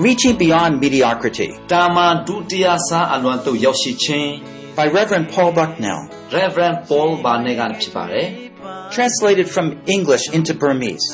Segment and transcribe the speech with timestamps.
[0.00, 4.29] Reaching Beyond Mediocrity တာမန်ဒုတိယစားအလွန်သို့ရောက်ရှိခြင်း
[4.77, 6.01] by Reverend Paul Bucknell,
[6.37, 8.27] Reverend Paul ဘာနေကဖြစ်ပါတယ်
[8.95, 11.07] translated from English into Burmese.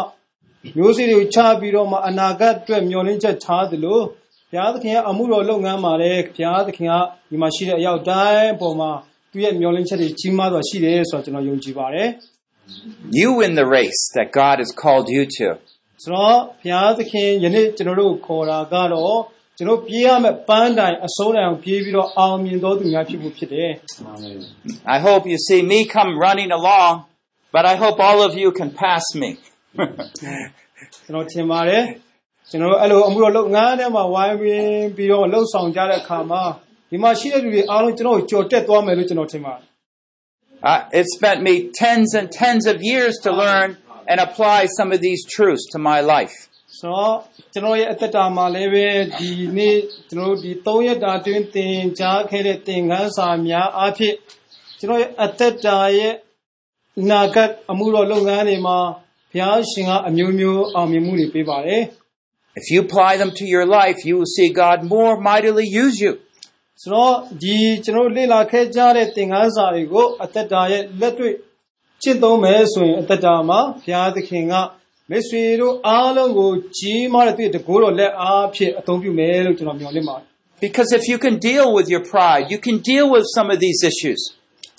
[0.77, 3.99] မျိုးစေ့တွေကိုချပြီးတော့မှအနာဂတ်အတွက်မျှော်လင့်ချက်ထားသလို
[4.51, 6.93] ဘုရားသခင်ကအမှုတော်လုပ်ငန်းမှာလည်းဘုရားသခင်က
[7.29, 8.91] ဒီမှာရှိတဲ့အရောက်တိုင်းအပေါ်မှာ
[9.31, 12.09] သူ့ရဲ့မျှော်လင့်ချက်တွေကြီးမားစွာရှိတယ်ဆိုတော့ကျွန်တော်ယုံကြည်ပါတယ်
[13.21, 15.47] You win the race that God has called you to.
[16.03, 19.19] ဆိုတော့ဘုရားသခင်ယနေ့ကျွန်တော်တို့ကိုခေါ်တာကတော့
[19.57, 23.71] ကျွန်တော်ပြေးရမယ့်ပန်းတိုင်အစိုးတိုင်အောင်ပြေးပြီးတော့အောင်မြင်တော်သူများဖြစ်ဖို့ဖြစ်တယ်
[24.95, 26.93] I hope you see me come running along,
[27.55, 29.29] but I hope all of you can pass me.
[31.05, 31.83] ကျွန်တော်ထင်ပါတယ်
[32.50, 36.42] ကျွန်တော်တို့အဲ့လိုအမှုတော်လုပ်ငန်းထဲမှာဝိုင်းဝန်းပြီးတော့လှုပ်ဆောင်ကြတဲ့အခါမှာ
[36.90, 39.66] ဒီမှာရှိတဲ့လူတွေအားလုံးကျွန်တော်ကိုကြော်တက်သွားမယ်လို့ကျွန်တော်ထင်ပါတယ်
[40.62, 43.68] Uh, it spent me tens and tens of years to learn
[44.10, 46.36] and apply some of these truths to my life.
[46.78, 47.14] ဆိုတော့
[47.52, 48.86] ကျွန်တော်ရဲ့အသက်တာမှာလည်းပဲ
[49.18, 49.76] ဒီနေ့
[50.08, 54.16] ကျွန်တော်တို့ဒီ3ရက်တာတွင်သင်ကြားခဲ့တဲ့သင်ခန်းစာများအားဖြင့်
[54.78, 56.14] ကျွန်တော်ရဲ့အသက်တာရဲ့
[57.00, 58.78] အနာဂတ်အမှုတော်လုပ်ငန်းတွေမှာ
[59.32, 61.82] ဘုရားရှင်ကအမျိုးမျိုးအောင်မြင်မှုတွေပေးပါတယ်
[62.59, 66.13] If you apply them to your life, you will see God more mightily use you.
[66.81, 71.33] ဆိုတော့ဒီကျွန်တော်တို့လေ့လာခဲ့ကြတဲ့သင်ခန်းစာတွေကိုအသက်တာရဲ့လက်တွေ့
[72.01, 74.53] ကျင့်သုံးမယ်ဆိုရင်အသက်တာမှာဘုရားသခင်က
[75.09, 80.25] မိတ်ဆွေတို့အားလုံးကိုကြီးမားတဲ့သူ့ရဲ့တကိုးတော်လက်အားဖြင့်အသုံးပြုမယ်လို့ကျွန်တော်မျှော်လင့်ပါတယ်
[80.65, 83.79] Because if you can deal with your pride, you can deal with some of these
[83.91, 84.21] issues,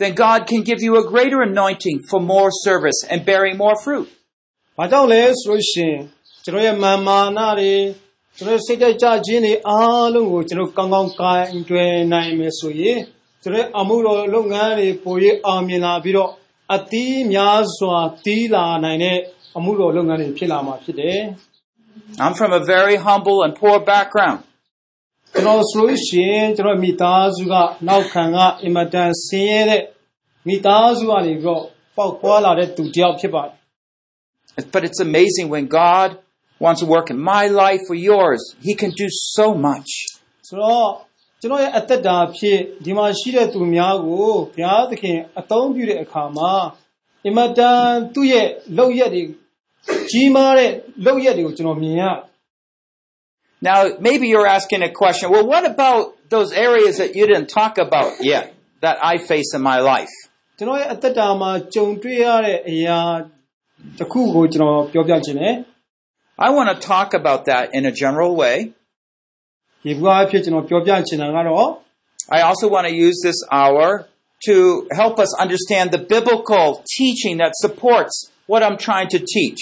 [0.00, 4.08] then God can give you a greater anointing for more service and bearing more fruit.
[4.44, 6.00] ။ဘာကြောင့်လဲဆိုလို့ရှိရင်
[6.44, 7.74] ကျွန်တော်ရဲ့မာမာနတွေ
[8.36, 12.98] ကျွန်တော်ရဲ့စိတ်တိုက်ကြခြင်းတွေအားလုံးကိုကျွန်တော်ကောင်းကောင်းကိုင်တွယ်နိုင်မယ်ဆိုရင်
[13.42, 15.16] ကျွန်တော်ရဲ့အမှုတော်လုပ်ငန်းတွေပို၍
[15.47, 16.30] အောင်မြင်လာပြီးတော့
[16.74, 19.19] အသီးများစွာတီးလာနိုင်တဲ့
[19.56, 21.20] အမှုတော်လုပ်ငန်းတွေဖြစ်လာမှာဖြစ်တယ်
[22.22, 24.38] I'm from a very humble and poor background.
[24.44, 27.54] ။ကျွန်တော်ဆိုလို့ရှိရင်ကျွန်တော်မိသားစုက
[27.88, 29.82] နောက်ခံကအင်မတန်ဆင်းရဲတဲ့
[30.48, 31.62] မိသားစုကနေပြီးတော့
[31.97, 33.54] ပေါက်ပွားလာတဲ့သူတစ်ယောက်ဖြစ်ပါတယ်
[34.74, 36.10] But it's amazing when God
[36.64, 39.91] wants to work in my life or yours, He can do so much.
[40.48, 40.88] ဆိုတော့
[41.41, 46.52] ကျွန်တော်ရဲ့အသက်တာဖြစ်ဒီမှာရှိတဲ့သူများကိုဘုရားသခင်အသုံးပြုတဲ့အခါမှာ
[47.26, 48.47] အင်မတန်သူ့ရဲ့
[48.78, 49.22] လောက်ရက်တွေ
[50.10, 50.70] ကြီးမားတဲ့
[51.04, 52.04] လောက်ရက်တွေကိုကျွန်တော်မြင်ရ
[53.69, 56.02] Now, maybe you're asking a question, well, what about
[56.34, 58.44] those areas that you didn't talk about yet
[58.84, 60.14] that I face in my life?
[60.58, 62.98] ကျွန်တော်ရဲ့အသက်တာမှာကြုံတွေ့ရတဲ့အရာ
[63.98, 65.54] တစ်ခုကိုကျွန်တော်ပြောပြခြင်းနဲ့
[66.47, 68.56] I want to talk about that in a general way.
[69.84, 71.68] ဒီဘဝအဖြစ်ကျွန်တော်ပြောပြခြင်းတာကတော့
[72.36, 73.88] I also want to use this hour
[74.47, 74.54] to
[75.00, 76.66] help us understand the biblical
[76.97, 78.15] teaching that supports
[78.50, 79.60] what I'm trying to teach.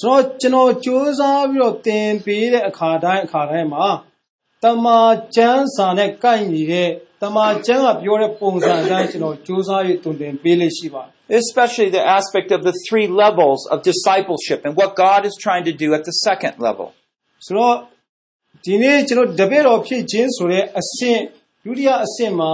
[0.00, 3.86] ဆိုတော့ကျွန်တော်စူးစမ်းပြီးတော့သင်ပေးတဲ့အခါတိုင်းအခါတိုင်းမှာ
[4.62, 5.00] တမာ
[5.36, 6.90] ကျမ်းစာနဲ့ကိုက်ညီတဲ့
[7.22, 15.72] တမာကျမ်းကပြောတဲ့ပုံစံအတိုင်းကျွန်တော်စူးစမ်းပြီးတုံသင်ပေးလိမ့်ရှိပါတယ် especially the aspect of the three levels of discipleship and what God is trying to
[15.72, 16.88] do at the second level.
[17.46, 17.74] ဆိုတော့
[18.64, 21.20] ဒီနေ့ကျွန်တော်တပည့်တော်ဖြစ်ခြင်းဆိုတဲ့အဆင့်
[21.64, 22.52] ဒုတိယအဆင့်မှာ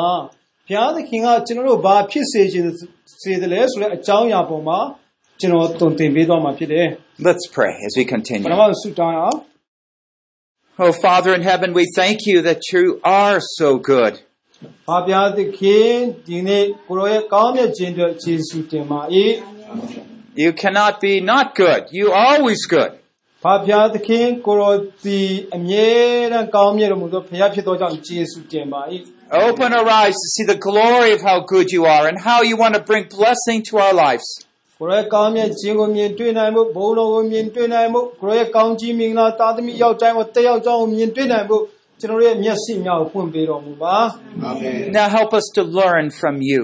[0.69, 2.64] ဘ ဘုရားသခင်ကကျွန်တော်တို့ဘာဖြစ်စေခြင်း
[3.22, 4.78] စေတယ်လဲဆိုတဲ့အကြောင်းအရာပေါ်မှာ
[5.40, 6.86] ကျွန်တော်တုံသင်ပေးသွားမှာဖြစ်တယ်
[7.28, 8.46] Let's pray as we ပ continue.
[8.52, 9.38] ထမဆုတောင်းအောင်
[10.84, 14.14] Oh, Father in heaven, we thank you that you are so good.
[14.86, 15.90] ဘာဘုရားသခင်
[16.26, 19.00] ဒီနေ့ကိုရောရဲ့ကောင်းမြတ်ခြင်းအတွက်ယေရှုတင်ပါ၏
[20.44, 21.82] You cannot be not good.
[21.98, 22.92] You are always good.
[23.44, 25.20] ဘာဘုရားသခင်ကိုရောဒီ
[25.56, 25.88] အမြဲ
[26.32, 28.81] တမ်းကောင်းမြတ်တော်မူသောဘုရားဖြစ်သောကြောင့်ယေရှုတင်ပါ၏
[29.46, 32.56] Open our eyes to see the glory of how good you are and how you
[32.62, 34.28] want to bring blessing to our lives.
[34.78, 41.58] ကိုရောရဲ့ကောင်းမြတ်ခြင်းကိုမြင်တွေ့နိုင်မှုဘုံတော်ကိုမြင်တွေ့နိုင်မှုကိုရောရဲ့ကောင်းကြီးမင်္ဂလာတာသမီယောက်ျားကိုတက်ယောက်ျားကိုမြင်တွေ့နိုင်မှု
[42.00, 43.96] ကျွန်တော်တို့ရဲ့မျက်စိများကိုဖွင့်ပေးတော်မူပါ
[44.98, 46.60] Now help us to learn from you.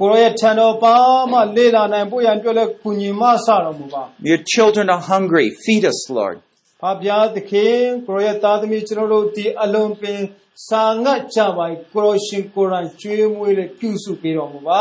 [0.00, 0.96] ကိုရောရဲ့ထံတော်ပါ
[1.32, 5.46] မှလေ့လာနိုင်ဖို့ရန်အတွက်လည်းကုညီမဆတော်မူပါ Your children are hungry.
[5.64, 6.36] Feed us, Lord.
[6.82, 7.76] ဘာဘုရားသခင်
[8.06, 10.20] ကိုရောရဲ့သားသမီးကျွန်တော်တို့ဒီအလုံးပင်
[10.68, 14.80] စာငတ်ကြပါ၏ကိုရောရှင်ကိုယ်တိုင်ကျွေးမွေးလေးပြုစုပေးတော်မူပါ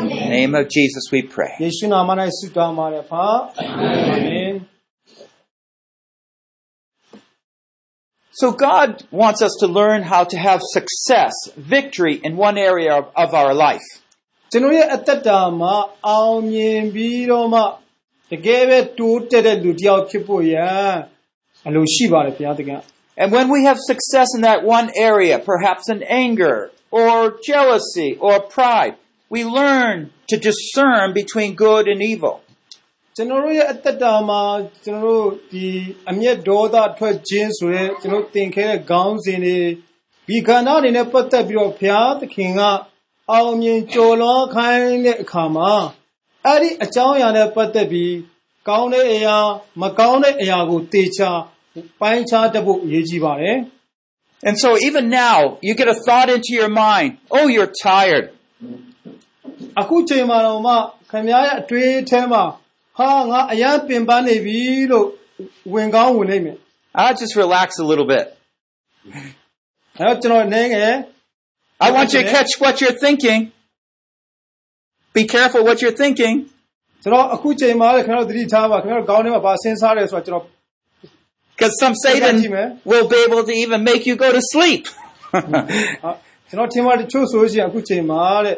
[0.00, 1.52] In the name of Jesus we pray.
[1.62, 3.24] ယေရှုနာမ၌ဆုတောင်းပါတယ်ဖာ
[3.58, 3.66] အာ
[8.40, 13.04] So God wants us to learn how to have success, victory in one area of,
[13.16, 13.88] of our life.
[14.52, 15.74] ကျွန်တော်ရဲ့အသက်တာမှာ
[16.08, 17.60] အောင်မြင်ပြီးတော့မှ
[18.30, 20.92] တကယ်ပဲတိုးတက်တဲ့လူတစ်ယောက်ဖြစ်ဖို့ရန်
[21.66, 22.80] အလိုရှိပါတယ်ဘုရားသခင်
[23.20, 26.56] And when we have success in that one area, perhaps in anger
[26.90, 27.16] or
[27.50, 28.94] jealousy or pride,
[29.34, 29.96] we learn
[30.30, 32.36] to discern between good and evil.
[33.17, 34.41] ကျွန်တော်တို့ရဲ့အသက်တာမှာ
[34.83, 35.67] ကျွန်တော်တို့ဒီ
[36.09, 39.59] အမျက်ဒေါသထွက်ခြင်းဆိုရဲကျွန်တော်သင်ခဲ့တဲ့ခေါင်းစဉ်တွေ
[40.27, 42.61] ဒီခန္ဓာအနေနဲ့ပတ်သက်ပြီးတော့ဘုရားသခင်က
[43.31, 45.71] အောင်မြင်ကြော်လွန်ခိုင်းတဲ့အခါမှာ
[46.45, 48.13] အဲ့ဒီအကြောင်းအရာနဲ့ပတ်သက်ပြီး
[48.67, 49.37] ကောင်းတဲ့အရာ
[49.81, 51.31] မကောင်းတဲ့အရာကိုတေချာ
[52.01, 53.57] ပိုင်းခြားတတ်ဖို့အရေးကြီးပါတယ်
[54.47, 58.25] And so even now, you get a thought into your mind, oh, you're tired.
[59.79, 60.73] အခုချိန်မှာတော့မှ
[61.11, 62.43] ခင်ဗျားရဲ့အတွေးထဲမှာ
[62.98, 64.58] ဟာငါအရန်ပင်ပန်းနေပြီ
[64.90, 65.06] လို့
[65.74, 66.56] ဝင်ကောင်းဝင်နေမယ်
[67.00, 68.26] I'll just relax a little bit.
[69.98, 70.94] အဲ့တော့ကျွန်တော်နေငယ်
[71.86, 73.40] I want you to catch what you're thinking.
[75.16, 76.36] Be careful what you're thinking.
[77.02, 80.44] ကျွန်တော်အခုချိန်မှာလည်းခင်ဗျားတို့သတိထားပါခင်ဗျားတို့ခေါင်းထဲမှာဗာစဉ်းစားတယ်ဆိုတော့ကျွန်တော်
[81.54, 82.36] Because some Satan
[82.90, 84.84] will be able to even make you go to sleep.
[86.04, 86.12] အာ
[86.48, 88.56] ကျွန်တော်ထင်ပါတချို့ဆိုလို့ရှိရင်အခုချိန်မှာတဲ့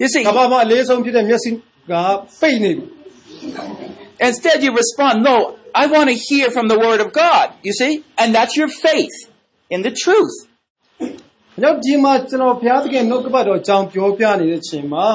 [0.00, 1.50] you see, ကမ္ဘာမှာအလေးဆုံးဖြစ်တဲ့မျက်စိ
[1.90, 1.92] က
[2.40, 2.84] ပိတ်နေပြီ
[4.28, 5.36] instead you respond, no,
[5.74, 7.46] I want to hear from the word of God.
[7.62, 8.04] You see?
[8.18, 9.16] And that's your faith
[9.70, 10.34] in the truth.
[10.42, 15.06] ။ကျွန်တော်ဒီမှာကျွန်တော်ဘုရားသခင်နှုတ်ကပတ်တော်အကြောင်းပြောပြနေတဲ့ချိန်မှာ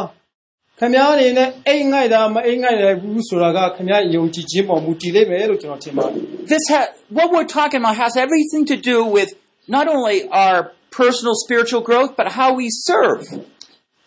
[0.79, 6.21] ခင်ဗျားအနေနဲ့အိမ်ငိုက်တာမအိမ်ငိုက်တယ်ဘူးဆိုတာကခင်ဗျားယုံကြည်ခြင်းပေါ်မူတည်လိမ့်မယ်လို့ကျွန်တော်ထင်ပါတယ်
[6.53, 9.29] This ha- what we're talking about has everything to do with
[9.77, 10.57] not only our
[10.99, 13.50] personal spiritual growth, but how we serve. ။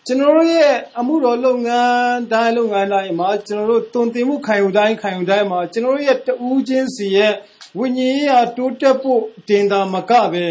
[0.07, 7.33] ကျွန်တော်တို့ရဲ့အမှုတော်လုပ်ငန်းတိုင်းလုပ်ငန်းတိုင်းမှာကျွန်တော်တို့တုံတင်မှုခံယူတိုင်းခံယူတိုင်းမှာကျွန်တော်တို့ရဲ့တူးချင်းစီရဲ့
[7.77, 10.45] ဝိညာဉ်ရေးရာတိုးတက်ဖို့တင်တာမကပဲ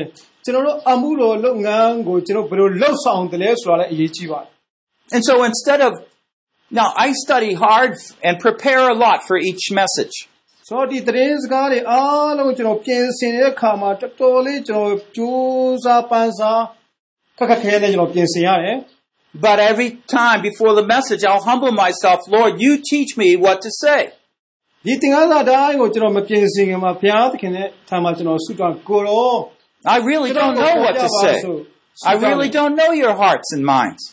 [0.44, 4.50] ကျွန်တော်တို့အမှုတော်လုပ်ငန်းကိုကျွန်တော်ဘယ်လိုလှုပ်ဆောင်တယ်လဲဆိုတာလည်းအရေးကြီးပါတယ်
[5.14, 5.92] And so instead of
[6.78, 7.92] now I study hard
[8.26, 10.14] and prepare a lot for each message.
[10.68, 16.62] ဆိုတော့ဒီသတင်းစကားတွေအားလုံးကျွန်တော်ပြင်ဆင်တဲ့အခါမှာတော်တော်လေးကျွန်တော်ကြိုးစားပန်းစား
[17.38, 18.76] ခက်ခက်ခဲခဲနဲ့ကျွန်တော်ပြင်ဆင်ရတယ်
[19.45, 23.71] But every time before the message, I'll humble myself, Lord, you teach me what to
[23.83, 24.01] say.
[24.85, 29.33] ဒီသင်္ကန်းစာတိုင်းကိုကျွန်တော်မပြင်ဆင်ခင်မှာဘုရားသခင်နဲ့ထာမှာကျွန်တော်ဆုတောင်းကိုရော
[29.95, 31.35] I really don't know what to say.
[32.11, 34.03] I really don't know your hearts and minds.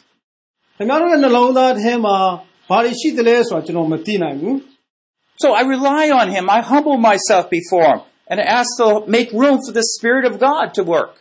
[0.77, 2.17] ခင်ဗျားတို့ရဲ့နှလုံးသားထဲမှာ
[2.71, 4.57] ဘာတွေရှိသလဲဆိုတာကျွန်တော်မသိနိုင်ဘူး
[5.43, 6.45] So I rely on him.
[6.59, 8.01] I humble myself before him
[8.31, 11.13] and ask to make room for the Spirit of God to work.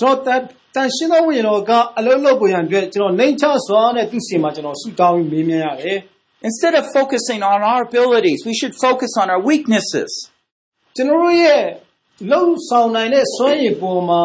[0.00, 5.98] ဆိုတော့ တန်တန်ရှင်းသောဝိညာဉ်တော်ကအလုံးလုံးပုံရန်အတွက်ကျွန်တော်နှိမ်ချစွာနဲ့သူ့စီမှာကျွန်တော်ဆုတောင်းပြီးမေးမြန်းရတယ်
[6.48, 10.10] Instead of focusing on our abilities, we should focus on our weaknesses.
[10.96, 11.62] ကျွန်တော်တို့ရဲ့
[12.32, 14.24] လုံဆောင်နိုင်တဲ့စွမ်းရည်ပေါ်မှာ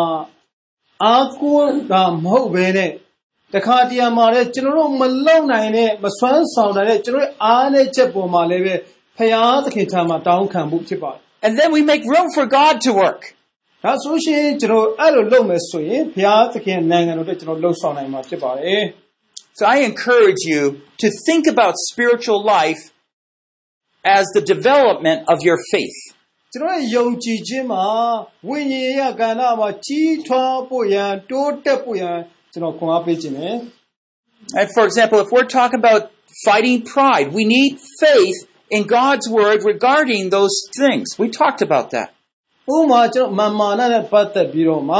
[1.03, 2.91] အားကိုးတာမဟုတ်ဘဲနဲ့
[3.53, 8.75] တခါတရံမှာလည်းကျွန်တော်တို့မလုံနိုင်တဲ့မစွမ်းဆောင်နိုင်တဲ့ကျွန်တော်တို့အားနဲ့ချက်ပေါ်မှာလည်းပဲ
[9.17, 13.42] ဖရာသခင်ထံမှာတောင်းခံမှုဖြစ်ပါတယ် And then we make room for God to work. ။
[13.83, 18.81] ဒါဆိုရှင်ကျွန်တော်အဲ့လိုလုပ်မယ်ဆိုရင်ဖရာသခင်နိုင်ငံတော်အတွက်ကျွန်တော်လှုပ်ဆောင်နိုင်မှာဖြစ်ပါတယ်
[19.57, 20.61] So I encourage you
[21.01, 22.81] to think about spiritual life
[24.17, 25.99] as the development of your faith.
[26.29, 27.85] ။ကျွန်တော်ရဲ့ယုံကြည်ခြင်းမှာ
[28.47, 32.17] ဝိညာဉ်ရေးကဏ္ဍမှာကြီးထွားဖို့ရန်တိုးတက်ဖို့ရန်
[32.53, 33.55] ကျွန်တော်ခွန်အားပေးခြင်းနဲ့
[34.59, 36.01] And for example, if we're talking about
[36.47, 37.71] fighting pride, we need
[38.03, 38.39] faith
[38.75, 41.05] in God's word regarding those things.
[41.21, 42.09] We talked about that.
[42.72, 44.98] ဥပမာကျွန်တော်မာမာနနဲ့ပတ်သက်ပြီးတော့မှ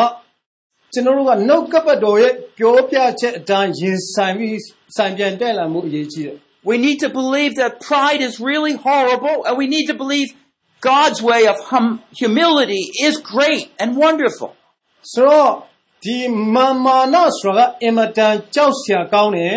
[0.93, 4.59] ကျွန်တော်တို့ကနှုတ်ကပတ်တော်ရဲ့ပြောပြချက်အတိုင်းရင်ဆိုင်ပြီး
[4.97, 6.39] ဆိုင်ပြန်တက်လာမှုအရေးကြီးတယ်
[6.71, 10.29] We need to believe that pride is really horrible, and we need to believe
[10.93, 14.51] God's way of hum- humility is great and wonderful.
[15.13, 15.51] ဆိုတော့
[16.05, 16.19] ဒီ
[16.55, 19.57] မာမာနဆိုတာကအင်မတန်ကြောက်စရာကောင်းတယ်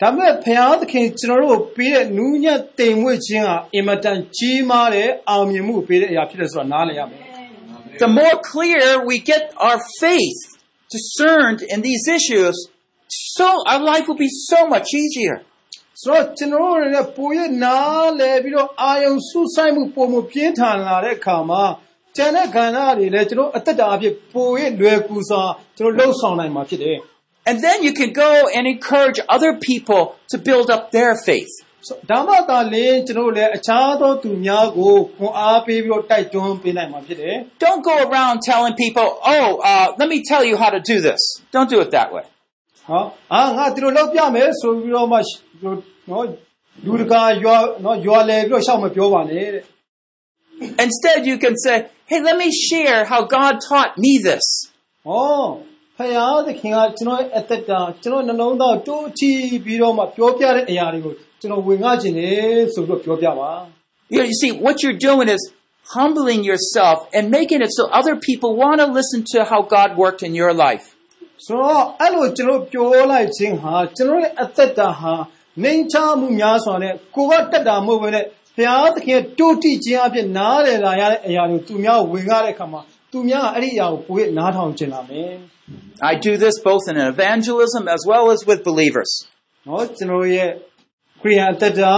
[0.00, 7.25] ဒါပေမဲ့ဘုရားသခင်ကျွန်တော်တို့ကိုပေးတဲ့နူးညံ့တိမ်မွေ့ခြင်းဟာအင်မတန်ကြီးမားတဲ့အောင်မြင်မှုကိုပေးတဲ့အရာဖြစ်တယ်ဆိုတာနားလည်ရမယ်
[8.03, 10.41] The more clear we get our faith
[10.95, 12.55] discerned in these issues,
[13.07, 15.37] so our life will be so much easier.
[16.03, 21.63] ဆိုတော့ကျွန်တော်တို့အနေနဲ့ပိုရနားလည်ပြီးတော့အာယုံစုဆိုင်မှုပုံမှုပြင်းထန်လာတဲ့အခါမှာ
[22.15, 25.43] ကျန်တဲ့ခန္ဓာတွေလည်းကျွန်တော်အသက်တာအဖြစ်ပိုရလွယ်ကူစွာ
[25.77, 26.97] ကျွန်တော်လှုပ်ဆောင်နိုင်မှာဖြစ်တယ်
[27.49, 31.53] And then you can go and encourage other people to build up their faith.
[31.87, 40.95] ဆိုဒါမှသာလျှင်ကျွန်တော်တို့လည်းအခြားသောသူများကိုခွန်အားပေးပြီးတော့တိုက်တွန်းပေးနိုင်မှာဖြစ်တယ် Don't go around telling people, oh, uh, let me tell you how to do
[41.07, 41.21] this.
[41.55, 42.25] Don't do it that way.
[42.87, 43.03] ဟော
[43.33, 45.17] အာငါဒီလိုလုပ်ပြမယ်ဆိုပြီးတော့မှ
[46.09, 46.25] နော်
[46.85, 49.63] လူတကာရွာနော်ရွာလဲပြီးတော့ရှောက်မပြောပါနဲ့တဲ့
[50.85, 51.77] Instead, you can say,
[52.09, 54.45] hey, let me share how God taught me this.
[55.07, 55.43] ဟော
[55.97, 59.31] ဖယားသခင်ကကျွန်တော်ရဲ့အသက်တာကျွန်တော်နှလုံးသားကိုတိုးထီ
[59.65, 62.31] ပြီးတော့မှပြောပြတဲ့အရာတွေကို ကျွန်တော်ဝင်ငှခြင်းလေ
[62.73, 63.51] ဆိုပြီးတော့ပြောပြပါ
[64.13, 65.41] You, know, you see, what you're doing is
[65.97, 70.21] humbling yourself and making it so other people want to listen to how God worked
[70.27, 70.85] in your life.
[71.45, 75.13] ဆိုတော့အဲ့လိုကျွန်တော်ပြောလိုက်ခြင်းဟာကျွန်တော်ရဲ့အသက်တာဟာ
[75.63, 82.81] နှိမ်ချမှုများစွာနဲ့ကိုကတက်တာမဟုတ်ဘဲနဲ့ဘုရားသခင်ရဲ့တိုးတိခြင်းအဖြစ်နားလည်လာရတဲ့အရာတွေကိုသူများကိုဝင်ရတဲ့အခါမှာ
[83.11, 85.31] သူများကအဲ့ဒီအရာကိုပိုပြီးနားထောင်ကျင်လာမယ်
[86.11, 89.11] I do this both in evangelism as well as with believers.
[89.67, 90.49] နော်ကျွန်တော်ရဲ့
[91.25, 91.93] ခရိယန်အသက်တာ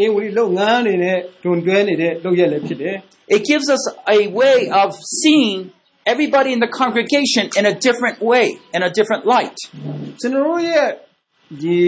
[0.00, 2.96] အေဝရီလုပ်ငန်းတွေနဲ့တွန်တွဲနေတဲ့လုပ်ရက်လည်းဖြစ်တယ်
[3.36, 3.82] It gives us
[4.18, 4.88] a way of
[5.20, 5.58] seeing
[6.12, 8.46] everybody in the congregation in a different way,
[8.76, 9.58] in a different light.
[10.20, 10.88] ကျွန်တော်တို့ရဲ့
[11.62, 11.78] ဒီ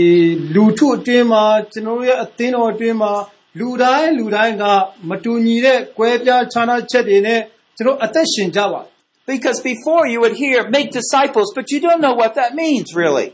[0.54, 3.12] လူထုအတွင်းမှာကျွန်တော်တို့ရဲ့အသင်းတော်အတွင်းမှာ
[3.58, 4.64] လူတိုင်းလူတိုင်းက
[5.08, 7.40] မတူညီတဲ့ကွဲပြားခြားနားချက်တွေနဲ့
[7.76, 8.82] ကျွန်တော်အသက်ရှင်ကြပါ
[9.30, 13.28] Because before you would hear, make disciples, but you don't know what that means really.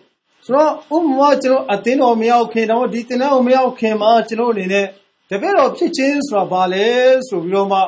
[0.46, 4.86] ဆိုတော့ဥပမာကျွန်တော်အသင်းတော်မရောက်ခင်တော့ဒီသင်တန်းကိုမရောက်ခင်မှာကျွန်တော်အနေနဲ့
[5.30, 6.88] တပည့်တော်ဖြစ်ခြင်းဆိုတာဘာလဲ
[7.28, 7.80] ဆိုပြီးတော့မှ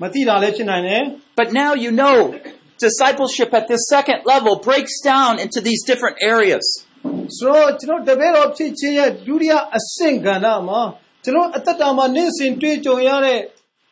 [0.00, 1.02] မသိတာလည်းဖြစ်နိုင်တယ်
[1.40, 2.16] But now you know
[2.86, 6.66] discipleship at this second level breaks down into these different areas.
[7.36, 10.80] ဆိုတော့ကျွန်တော်တပည့်တော်ဖြစ်ခြင်းရဲ့ဒုတိယအဆင့်ကဏ္ဍမှာ
[11.24, 13.38] ကျွန်တော်အသက်တာမှာနေ့စဉ်တွေ့ကြုံရတဲ့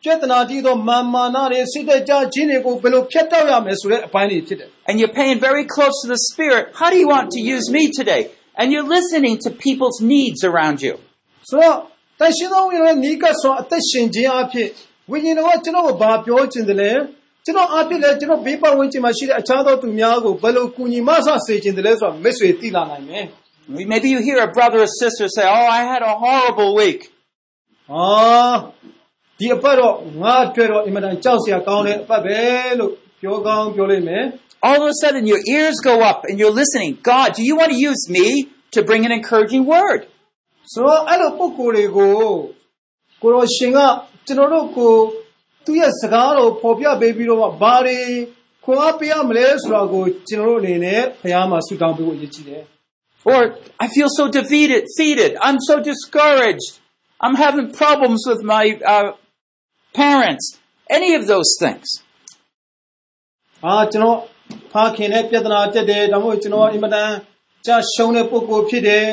[0.04, 6.64] ចេတနာတည်သောမာမာနတွေစိတ်တကြခြင်းတွေကိုဘယ်လိုဖျက်တောက်ရမလဲဆိုတဲ့အပိုင်းတွေဖြစ်တယ် And you're paying very close to the Spirit.
[6.80, 8.22] How do you want to use me today?
[8.60, 10.94] And you're listening to people's needs around you.
[11.48, 11.76] ဆိုတော့
[12.20, 14.68] တန်ရှင်းသောဝိညာဉ်ရဲ့နီးကပ်စွာအသက်ရှင်ခြင်းအဖြစ်
[15.10, 16.92] ဝိညာဉ်တော်ကကျွန်တော်ကိုဘာပြောချင်တယ်လဲ
[17.44, 23.26] ကျွန်တော်အဖြစ်လဲကျွန်တော်ဘေးပတ်ဝန်းကျင်မှာရှိတဲ့အခြားသောသူများကိုဘယ်လိုကူညီမဆစေချင်တယ်လဲဆိုတာမိတ်ဆွေသိလာနိုင်မယ်
[23.92, 27.00] Maybe you hear a brother or sister say, Oh, I had a horrible week.
[27.88, 28.04] ဟာ
[29.38, 32.40] ဒီအပတ်တော့ငါအတွက်တော့အင်မတန်ကြောက်စရာကောင်းတဲ့အပတ်ပဲ
[32.78, 34.24] လို့ပြောကောင်းပြောလိုက်မယ်
[34.68, 36.92] All of a sudden, your ears go up and you're listening.
[37.10, 38.26] God, do you want to use me
[38.74, 40.00] to bring an encouraging word?
[40.72, 42.14] ဆိုတော့အဲ့လိုပုံကိုယ်တွေကို
[43.22, 43.78] ကိုရောရှင်က
[44.26, 44.94] ကျွန်တော်တို့ကို
[45.64, 47.98] သူ့ရဲ့စကားတော်ပေါ်ပြပေးပြီးတော့မှဘာတွေ
[48.64, 52.62] ခွန်အားပေးရမလဲဆိုတာကိုကျွန်တော်တို့အနေနဲ့ဘုရားမှာဆုတောင်းပေးဖို့ရည်ကြည်တယ်
[53.32, 53.40] Or
[53.84, 55.30] I feel so defeated, defeated.
[55.46, 56.68] I'm so discouraged.
[57.24, 59.12] I'm having problems with my uh,
[59.94, 60.44] parents.
[60.90, 61.86] Any of those things.
[63.62, 64.18] ဟာကျွန်တော်
[64.72, 67.10] ဖခင်နဲ့ပြဿနာတက်တယ်ဒါမှမဟုတ်ကျွန်တော်အင်မတန်
[67.66, 69.06] ကြာရှုံးတဲ့ပုံကိုယ်ဖြစ်တယ်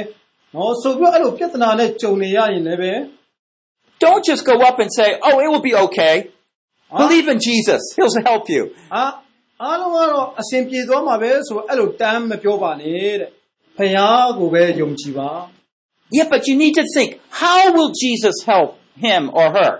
[0.55, 2.93] နော်ဆိုပြီးတော့အဲ့လိုပြဿနာနဲ့ကြုံနေရရင်လည်းပဲ
[4.03, 6.15] Don't just go up and say, Oh, it will be okay.
[7.01, 7.81] Believe in Jesus.
[7.95, 8.63] He'll help you.
[8.93, 9.03] ဟာ
[9.63, 13.29] အားလုံးကတော့အစဉ်ပြေသွားမှာပဲဆိုတော့အဲ့လိုတမ်းမပြောပါနဲ့တဲ့
[13.77, 13.93] ဖခင်
[14.39, 15.31] ကိုပဲယုံကြည်ပါ
[16.17, 18.71] Yeah, but you need to think, how will Jesus help
[19.05, 19.71] him or her?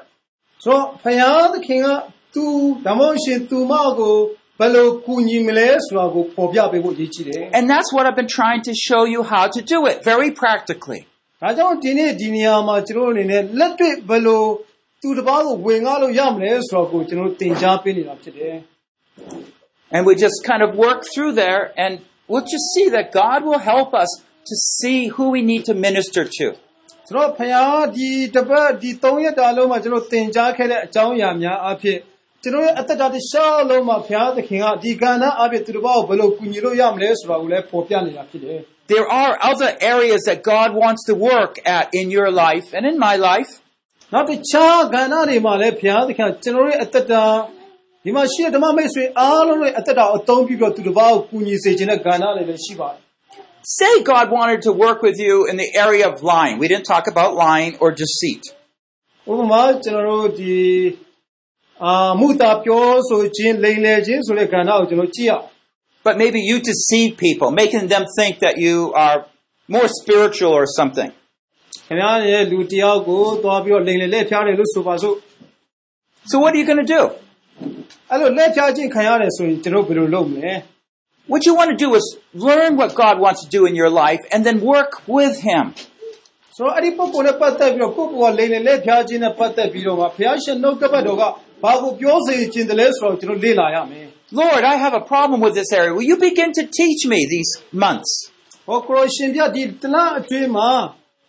[0.65, 1.88] ဆိုတော့ဖခင်သခင်က
[2.34, 2.46] သူ
[2.86, 4.15] ဓမ္မရှင်သူမကို
[4.60, 11.01] ဘယ်လိုကူညီမလဲဆိုတာကိုပေါ်ပြပေးဖို့ရည်ကြည်တယ် And that's what I've been trying to show you how to do it very practically.
[11.41, 14.44] ဒါကြောင့်ဒီနေ့ဒီနေရာမှာကျွန်တော်တို့အနေနဲ့လက်တွေ့ဘယ်လို
[15.01, 18.56] သူတစ်ပါးကိုဝင်ကားလို့ရမလဲဆိုတော့ကိုကျွန်တော်တို့သင်ကြားပေးနေတာဖြစ်တယ်
[19.94, 21.94] And we just kind of work through there and
[22.30, 24.12] we'll just see that God will help us
[24.50, 26.46] to see who we need to minister to.
[27.07, 31.99] ဆိုတော့ဖခင်ဒီတပတ်ဒီ၃ရက်တာလုံးမှာကျွန်တော်သင်ကြားခဲ့တဲ့အကြောင်းအရာများအဖြစ်
[32.43, 38.61] ကျွန်တော်ရဲ့အသက်တာတစ်လျှောက်လုံးမှာဘုရားသခင်ကဒီကဏ္ဍအဖြစ်သူတစ်ပါးကိုဘယ်လိုကူညီလို့ရမလဲဆိုတာကိုလည်းပေါ်ပြနေတာဖြစ်တယ်
[38.93, 42.97] There are other areas that God wants to work at in your life and in
[43.07, 43.51] my life.
[44.13, 47.25] နောက်တခြားကဏ္ဍတွေမှာလည်းဘုရားသခင်ကကျွန်တော်ရဲ့အသက်တာ
[48.05, 53.06] ဒီမှာရှိတဲ့ဓမ္မမိတ်ဆွေအားလုံးရဲ့အသက်တာအသုံးပြုပြီးတော့သူတစ်ပါးကိုကူညီစေခြင်းတဲ့ကဏ္ဍလေးလည်းရှိပါတယ်
[53.77, 56.58] Say God wanted to work with you in the area of lying.
[56.58, 58.44] We didn't talk about lying or deceit.
[59.30, 60.58] ဥပမာကျွန်တော်တို့ဒီ
[61.84, 65.46] အာမှုတာပြောဆိုခြင်းလိမ်လည်ခြင်းဆိုတဲ့ကဏ္ဍကိုကျွန်တော်ကြည့်ရအောင်
[66.06, 68.75] But maybe you deceive people, making them think that you
[69.06, 69.18] are
[69.75, 71.10] more spiritual or something.
[71.88, 75.15] ခင်ဗျားရဲ့လူတစ်ယောက်ကိုသွားပြီးတော့လိမ်လည်လက်ဖျားတယ်လို့ဆိုပါစို့
[76.30, 77.01] So what are you going to do?
[78.10, 80.53] အဲ့လိုလက်ဖျားခြင်းခံရတယ်ဆိုရင်ကျွန်တော်ဘယ်လိုလုပ်မလဲ
[81.32, 84.22] What you want to do is learn what God wants to do in your life
[84.34, 85.65] and then work with Him.
[86.56, 91.24] ဆိုတော့အဲ့ဒီပုံပေါ်နဲ့ပတ်သက်ပြီးတော့ကိုယ့်ကိုယ်ကလိမ်လည်လက်ဖျားခြင်းနဲ့ပတ်သက်ပြီးတော့မှဘုရားရှင်နှုတ်ကပတ်တော်က
[91.63, 94.08] ဘာကိုပြောစေခြင်းတလဲဆိုတော့ကျွန်တော်လေ့လာရမယ်
[94.41, 95.91] Lord, I have a problem with this area.
[95.98, 97.51] Will you begin to teach me these
[97.84, 98.12] months?
[98.68, 100.70] ဟောကိုရရှင်ပြဒီတလားအတွင်းမှာ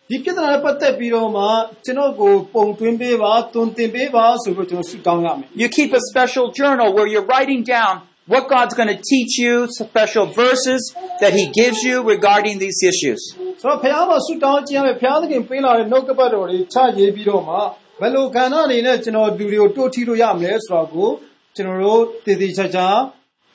[0.09, 1.43] ဒီပြဿနာနဲ့ပတ်သက်ပြီးတော့မှ
[1.85, 7.93] ကျွန်တော်ကိုပုံသွင်းပေးပါတွင်တင်ပေးပါဆိုပြီးတော့ကျွန်တော်ဆုတောင်းရမယ် You keep a special journal where you're writing down
[8.27, 10.81] what God's going to teach you, special verses
[11.21, 13.21] that He gives you regarding these issues.
[13.61, 17.55] ဆိုတော့ဘုရားမှာဆုတောင်းခြင်းရမယ်ဘုရားသခင်ပေးလာတဲ့နှုတ်ကပတ်တော်တွေချရေးပြီးတော့မှ
[17.99, 21.09] ဘယ်လိုကဏ္ဍအနေနဲ့ကျွန်တော်လူတွေကိုတိုးထီလို့ရမလဲဆိုတော့ကို
[21.55, 22.87] ကျွန်တော်တို့တည်တည်ချာချာ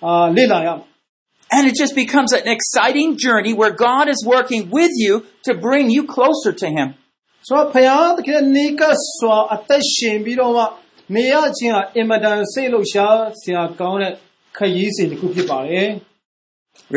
[0.04, 0.86] အာလေ့လာရမယ်
[1.56, 5.14] And it just becomes an exciting journey where God is working with you
[5.46, 6.88] to bring you closer to Him.
[7.48, 8.82] ဆိုတော့ဘုရားသခင်နေက
[9.18, 10.64] စွာအသက်ရှင်ပြီးတော့မှ
[11.14, 14.14] နေရခြင်းဟာအင်မတန်စိတ်လှုပ်ရှားစရာကောင်းတဲ့
[14.56, 15.88] ခရီးစဉ်တစ်ခုဖြစ်ပါတယ်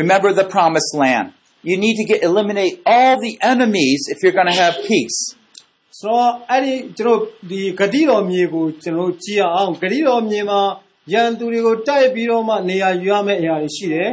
[0.01, 1.27] Remember the promised land.
[1.69, 5.19] You need to get, eliminate all the enemies if you're going to have peace.
[5.99, 7.19] ဆိုတော့အဲ့ဒီကျွန်တော်
[7.49, 10.61] ဒီဂတိတော်မြေကိုကျွန်တော်ကြည့်အောင်ဂတိတော်မြေမှာ
[11.13, 14.09] ရန်သူတွေကိုတိုက်ပြီးတော့မှနေရာယူရမယ့်အရာတွေရှိတယ်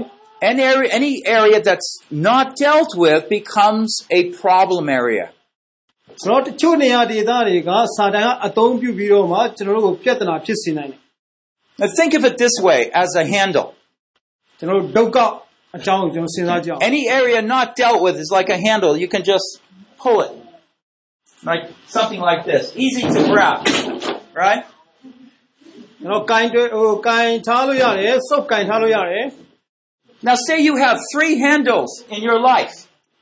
[0.51, 1.91] Any area, any area that's
[2.29, 5.27] not dealt with becomes a problem area.
[6.23, 11.01] ဆိုတော့တချို့နေရာဒေသတွေကစာတန်ကအသုံးပြုပြီးတော့မှကျွန်တော်တို့ကိုပြဿနာဖြစ်စေနိုင်တယ်
[11.81, 13.69] Now think of it this way as a handle.
[14.59, 15.19] ကျွန်တော်တို့ဒုက္ခ
[15.77, 18.93] အကြောင်းကိုကျွန်တော်စဉ်းစားကြအောင် Any area not dealt with is like a handle.
[19.03, 19.47] You can just
[20.03, 20.33] pull it.
[21.51, 21.65] Like
[21.97, 22.63] something like this.
[22.85, 23.59] Easy to grab.
[24.43, 24.63] Right?
[26.03, 29.25] ကျွန်တော်ကင်တွေဟိုကင်ထားလို့ရတယ်စုပ်ကင်ထားလို့ရတယ်
[30.27, 32.75] Now say you have three handles in your life.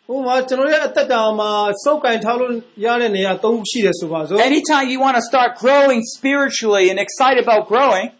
[0.08, 1.50] ဟိုမှာကျွန်တော်ရဲ့အသက်တာမှာ
[1.84, 2.52] စုပ်ကင်ထားလို့
[2.84, 8.19] ရတဲ့နေရာ၃ခုရှိတယ်ဆိုပါစို့ Anytime you want to start growing spiritually and excited about growing, ဆိုတေ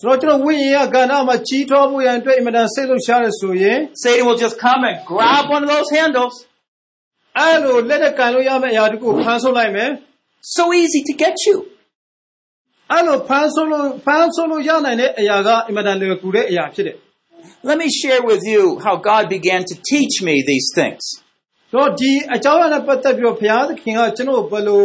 [0.00, 6.34] ကျွန်တော်ဝိညာဉ်ကကဏ္ဍမှာကြီးထွားဖို့ရန်အတွက်အင်မတန်စိတ်လှုပ်ရှားတယ်ဆိုရင် Satan will just come and grab one of those handles.
[7.38, 9.90] အဲ့လိုလက်နဲ့ကင်လို့ရမယ့်အရာတခုကိုဖမ်းဆုပ်လိုက်မယ်
[10.56, 11.56] So easy to get you.
[12.92, 16.96] အဲ့လိုဖမ်းဆုပ်လို့ဖမ်းဆုပ်လို့ရနိုင်တဲ့အရာကအင်မတန်လွယ်ကူတဲ့အရာဖြစ်တယ်
[17.68, 21.04] Let me share with you how God began to teach me these things.
[21.70, 24.84] ဆိုတော့ဒီအကြောင်းအရာနဲ့ပတ်သက်ပြီးတော့ဘုရားသခင်ကကျွန်တော်ဘယ်လို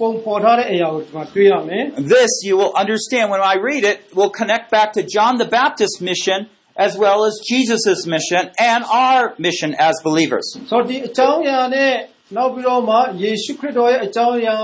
[0.00, 1.82] ပုံဖော်ထားတဲ့အရာကိုဒီမှာတွေ့ရမယ်
[2.16, 6.00] This, you will understand when I read it, will connect back to John the Baptist's
[6.10, 6.38] mission
[6.86, 10.46] as well as Jesus' mission and our mission as believers.
[10.70, 11.92] ဆိုတော့ဒီအကြောင်းအရာနဲ့
[12.36, 14.56] နောက်ပြီးတော့မှယေရှုခရစ်တော်ရဲ့အကြောင်းအရာ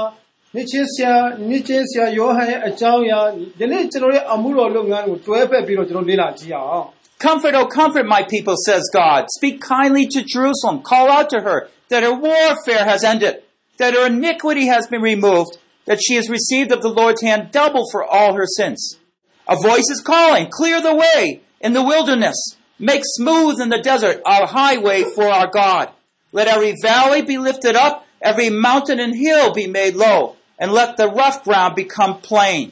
[0.56, 1.14] နိချင်းဆရာ
[1.50, 3.20] နိချင်းဆရာယောဟန်ရဲ့အကြောင်းအရာ
[3.58, 6.86] ဒီနေ့ကျွန်တော်ရဲ့အမှုတော်လုပ်ငန်းကိုတွဲဖက်ပြီးတော့ကျွန်တော်လေ့လာကြည့်အောင်
[7.26, 9.26] Comfort, O comfort my people, says God.
[9.38, 10.82] Speak kindly to Jerusalem.
[10.82, 13.42] Call out to her that her warfare has ended,
[13.83, 17.83] that her iniquity has been removed, that she has received of the Lord's hand double
[17.91, 18.97] for all her sins.
[19.45, 24.21] A voice is calling, clear the way in the wilderness, make smooth in the desert
[24.25, 25.89] our highway for our God.
[26.31, 30.95] Let every valley be lifted up, every mountain and hill be made low, and let
[30.95, 32.71] the rough ground become plain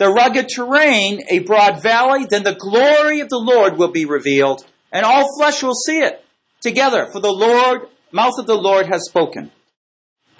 [0.00, 4.64] the rugged terrain a broad valley, then the glory of the Lord will be revealed,
[4.90, 6.24] and all flesh will see it
[6.62, 9.52] together, for the Lord, mouth of the Lord has spoken.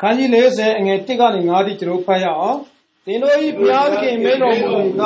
[0.01, 2.59] ခန်းကြီး40အငယ်1ကနေ9တိကျွန်တော်ဖတ်ရအောင်
[3.07, 5.03] သင်တို့၏ဘုရားသခင်မင်းတော်မူက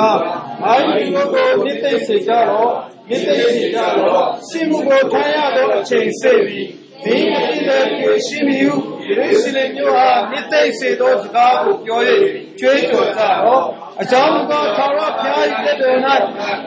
[0.65, 2.71] အာယုတို့ကိုနှစ်သိမ့်စေကြတော့
[3.09, 6.61] နှစ်သိမ့်စေကြတော့စိမှုကိုထမ်းရသောအချိန်စေပြီ
[7.03, 11.99] မင်းအတိတ်ကိုရှိမီဟုယေရုရှလင်မြို့ဟာနှစ်သိမ့်စေသောစကားကိုပြော၍
[12.59, 13.63] ကြွေးကြော်ကြတော့
[14.01, 15.97] အကြောင်းမူကားသာရဘုရား၏လက်တော်၌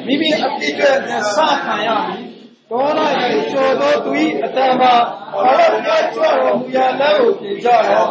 [0.07, 2.28] မိမိအပြစ်တွေနဲ့စခံရမည်
[2.71, 2.93] တော်၌
[3.53, 4.13] ကျော်သောသူ၏
[4.45, 4.95] အတံမှာ
[5.35, 8.09] ဘာလို့ပြတ်ကြွတော်မူရာလက်ကိုပြင်ကြတော့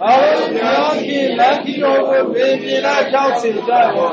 [0.00, 4.12] ငါတို့ဘုရားခင်လက်ကြီးတော်ကိုဝေပြလာကြောက်စေကြတော့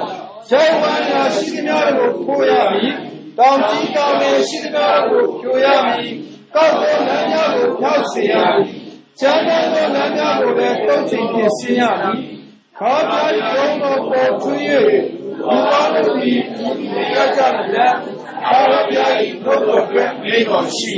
[0.50, 2.94] ဇေဝါနာရှိသမျှကိုခိုးရမည်
[3.38, 6.12] တောင်ကြီးတောင်လေးရှိသမျှကိုဖြိုရမည်
[6.50, 8.68] အကောက်သောလမ်းများကိုဖြောက်စေရမည်။
[9.20, 12.18] ကျမ်းသောလမ်းများကိုလည်းတုံ့ချိန်ပြင်ဆင်ရမည်။
[12.78, 14.62] ခေါ်ပြိုင်ဘုံတော်ပေါ်ထွေး၍
[15.45, 17.93] လူသားတို့သည်ဒီရကြတယ်။
[18.47, 20.97] ခေါ်ပြိုင်ဘုံတော်အတွက်မိတော်ရှိ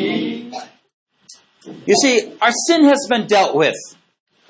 [1.91, 3.79] You see, our sin has been dealt with.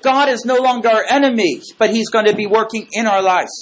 [0.01, 3.55] God is no longer our enemy, but He's going to be working in our lives.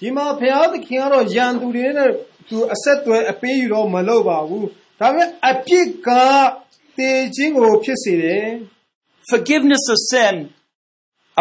[0.00, 2.10] ဒီမှာဘုရားသခင်ကတော့ယံသူတွေနဲ့
[2.48, 4.64] သူအဆက်အသွယ်အပေးယူတော့မလုပ်ပါဘူး။
[5.00, 6.10] ဒါပေမဲ့အပြစ်က
[6.98, 8.46] တည်ခြင်းကိုဖြစ်စေတယ်။
[9.32, 10.34] Forgiveness of sin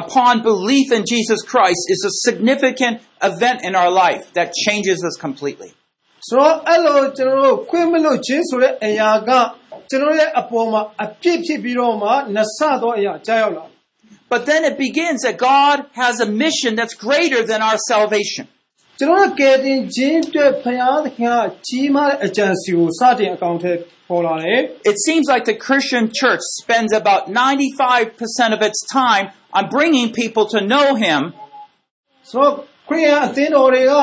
[0.01, 2.95] upon belief in Jesus Christ is a significant
[3.29, 5.71] event in our life that changes us completely.
[6.29, 9.31] ဆိုတော့အဲ့လိုကျွန်တော်တို့ခွင့်မလို့ခြင်းဆိုတဲ့အရာက
[9.89, 13.71] ကျွန်တော်ရဲ့အပေါ်မှာအပြစ်ဖြစ်ပြီးတော့မှနဆသောအရာကြားရောက်လာတယ်
[14.33, 18.45] But then it begins that God has a mission that's greater than our salvation.
[18.99, 23.73] ကျွန်တော်တို့ကယ်တင်ခြင်းအတွက်ဘုရားသခင်ကကြီးမားတဲ့အကြံစီကိုစတင်အကောင့်ထဲ
[24.09, 24.59] ပေါ်လာတယ်
[24.91, 29.25] It seems like the Christian church spends about 95% of its time
[29.57, 31.21] on bringing people to know Him,
[32.29, 32.53] ဆိုတော့
[32.88, 33.94] ခရိယန်အသင်းတော်တွေက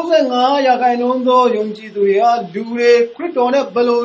[0.00, 4.02] 65ရာခိုင်နှုန်းသောယုံကြည်သူတွေကလူတွေခရစ်တော်နဲ့ဘယ်လို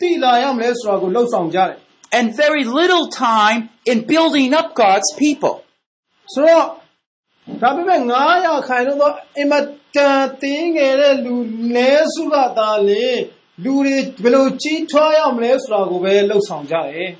[0.00, 1.76] သိလာရမလဲဆိုတာကိုလှုပ်ဆောင်ကြတယ်
[2.16, 3.60] and very little time
[3.90, 5.54] in building up God's people.
[6.34, 6.66] ဆိုတော့
[7.62, 9.52] ဒါပေမဲ့9ရာခိုင်နှုန်းသောအင်မ
[9.96, 11.34] တန်တင်းငယ်တဲ့လူ
[11.74, 13.06] လဲစုကသာလေ
[13.64, 17.10] လူတွေဘယ်လိုကြီးထွားရမလဲဆိုတာကိုပဲလှုပ်ဆောင်ကြတယ်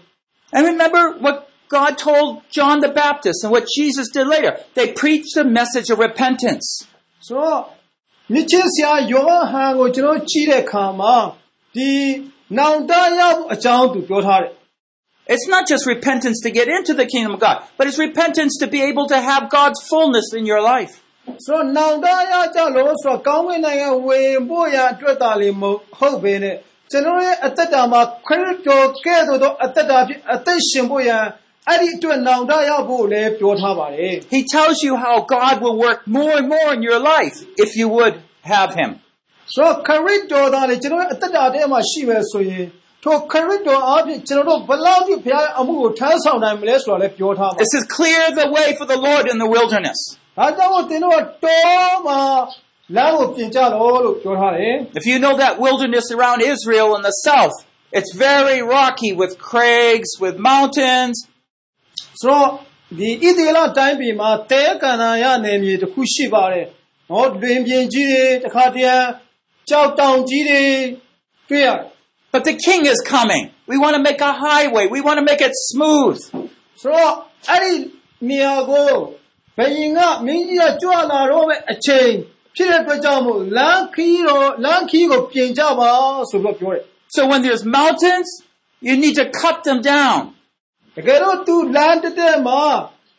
[0.54, 1.36] And remember what
[1.77, 4.57] God told John the Baptist and what Jesus did later.
[4.73, 6.67] They preached the message of repentance.
[7.27, 7.59] ဆိုတော့
[8.33, 11.15] မြစ်ချင်းဆရာယောဟန်ကိုကျွန်တော်ကြည့်တဲ့အခါမှာ
[11.75, 11.91] ဒီ
[12.57, 14.53] နောင်တရဖို့အကြောင်းသူပြောထားတယ်
[15.33, 18.67] It's not just repentance to get into the kingdom of God, but it's repentance to
[18.75, 20.93] be able to have God's fullness in your life.
[21.45, 25.63] ဆိုတော့နောင်တရကြလို့ဆိုတော့ကောင်းကင်နိုင်ငံဝင်ဖို့ရအတွက်တာလေမ
[25.99, 26.55] ဟုတ်ဘဲနဲ့
[26.91, 31.11] ကျွန်တော်ရဲ့အသက်တာမှာခရစ်တော်ကဲ့သို့သောအသက်တာဖြစ်အသက်ရှင်ဖို့ရ
[31.69, 37.69] အဲ့ဒီအတွက်နောင်တရဖို့လည်းပြောထားပါတယ် He tells you how God will work more and more in your life if
[37.79, 38.15] you would
[38.53, 38.91] have Him.
[39.55, 42.65] ဆိုတော့ခရစ်တော်သားလေကျွန်တော်ရဲ့အသက်တာထဲမှာရှိမယ်ဆိုရင်
[43.03, 49.99] ထိုခရစ်တော်အားဖြင့်ကျွန်တော်တို့ဘယ်လောက်ထိဘုရားရဲ့အမှုကိုထမ်းဆောင်နိုင်မလဲဆိုတာလည်းပြောထားပါ This is clear the way for the Lord in the wilderness.
[50.37, 52.21] ဒါကြောင့်မို့သင်တို့ကတော်မှာ
[52.95, 57.55] လမ်းကိုပြင်ကြတော့လို့ပြောထားတယ် If you know that wilderness around Israel in the south,
[57.97, 61.15] it's very rocky with crags, with mountains.
[62.23, 62.47] ဆိုတော့
[62.97, 66.67] ဒီဣသေလတိုင်းပြည်မှာတဲကန္နာရနယ်မြေတစ်ခုရှိပါတယ်။
[67.09, 69.07] နော်လွင်ပြင်ကြီးတွေတခါတည်း
[69.69, 70.63] ကြောက်တောင်ကြီးတွေ
[71.49, 71.85] တွေ့ရတယ်
[72.33, 73.45] But the king is coming.
[73.71, 74.85] We want to make a highway.
[74.95, 76.19] We want to make it smooth.
[76.51, 77.13] ။ဆိုတော့
[77.49, 77.73] အဲ့ဒီ
[78.29, 78.91] နေရာကို
[79.57, 82.11] ဘယင်ကမင်းကြီးကကြွလာတော့မဲ့အချိန်
[82.55, 85.91] ဖြစ်တဲ့အတွက်ကြောင့်မို့လမ်းခီးတော့လမ်းခီးကိုပြင်ကြပါ
[86.29, 86.83] ဆိုပြီးတော့ပြောတယ်
[87.15, 88.29] So when there's mountains,
[88.87, 90.32] you need to cut them down. ။
[90.96, 92.62] တကယ်တော့သူလမ်းတက်တက်မှာ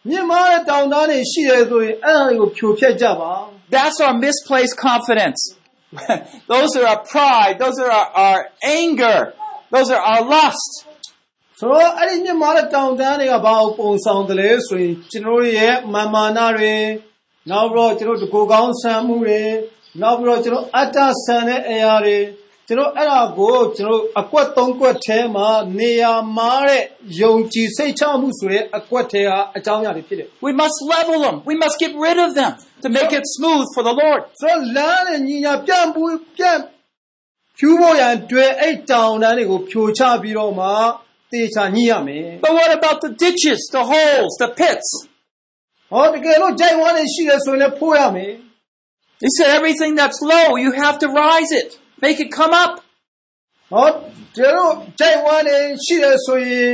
[0.10, 3.34] မြင့်မားတဲ့တောင်တန်းတွေရှိတယ်ဆိုရင်အဲ့ဒါတွေကိုဖြိုဖျက်ကြပါ
[3.76, 5.42] That's our misplaced confidence.
[6.52, 7.56] those are our pride.
[7.64, 8.40] Those are our, our
[8.82, 9.18] anger.
[9.74, 10.72] Those are our lust.
[11.60, 16.76] ဆိုတော့အဲ့ဒီမြင့်မားတဲ့တောင်တန်းတွေကဘာကိုပုံဆောင်တယ်လဲဆိုရင်ကျွန်တော်တို့ရဲ့မာမာနာတွေ
[17.50, 19.42] နောက်ပြီးတော့ကျွန်တော်တို့ကိုယ်ကောင်းဆံမှုတွေ
[20.02, 22.18] နောက်ပြီးတော့ကျွန်တော်အတ္တဆန်တဲ့အရာတွေ
[22.69, 26.83] ကျွန်တော်အဲ့ဒါကိုကျွန်တော်အကွက်သုံးကွက်ထဲမှာနေရာမားတဲ့
[27.21, 31.37] ယုံကြည်စိတ်ချမှုဆိုတဲ့အကွက်ထဲကအကြောင်းအရာတွေဖြစ်တယ် We must level them.
[31.51, 32.53] We must get rid of them
[32.85, 34.21] to make it smooth for the Lord.
[34.41, 36.61] ဆိုတော့လမ်းနဲ့ညီညာပြန့်ပူးပြန့်
[37.59, 40.67] ဖြူဖို့ရန်တွေ့အဲ့တောင်တန်းတွေကိုဖြိုချပြီးတော့မှ
[41.33, 44.89] တေချာညှိရမယ် But what about the ditches, the holes, the pits?
[45.93, 48.33] ဟောတကယ်လို့ဂျိုင်ဝမ်းနေရှိတယ်ဆိုရင်လည်းဖိုးရမယ်
[49.23, 51.71] He said everything that's low, you have to rise it.
[52.05, 52.73] Make it come up.
[53.73, 53.87] ဟော
[54.37, 56.71] ကျွန်တော်ဂျိုင်ဝမ်းနေရှိတယ်ဆိုရင်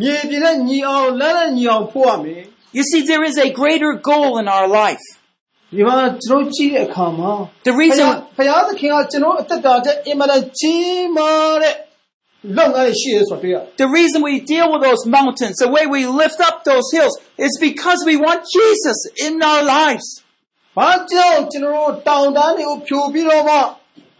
[0.00, 2.42] မြေပြင်နဲ့ညီအောင်လမ်းနဲ့ညီအောင်ဖိုးရမယ်
[2.76, 5.04] You see, there is a greater goal in our life.
[5.74, 7.32] ဒီမှာကျွန်တော်ကြည့်တဲ့အခါမှာ
[7.68, 11.74] The reason ဘုရားသခင်ကကျွန်တော်အသက်တာတဲ့အင်မတန်ကြီးမားတဲ့
[12.56, 17.14] လုပ်ငန်းတွေရှိတယ်ဆိုတော့တွေ့ရတယ် The reason we deal with those mountains, the way we lift up those hills,
[17.46, 20.16] is because we want Jesus in our lives. ။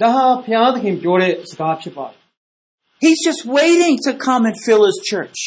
[0.00, 2.18] ဒါဟာဘုရားသခင်ပြောတဲ့စကားဖြစ်ပါတယ်
[3.04, 5.38] He's just waiting to come and fill his church.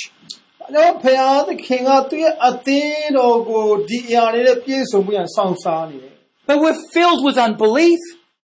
[0.76, 6.13] တော့ဖရာသခင်ကသူ့ရဲ့အသင်းတော်ကိုဒီအရာတွေနဲ့ပြည့်စုံမှုရန်ဆောင်စားနေတယ်
[6.50, 8.02] But we're filled with unbelief.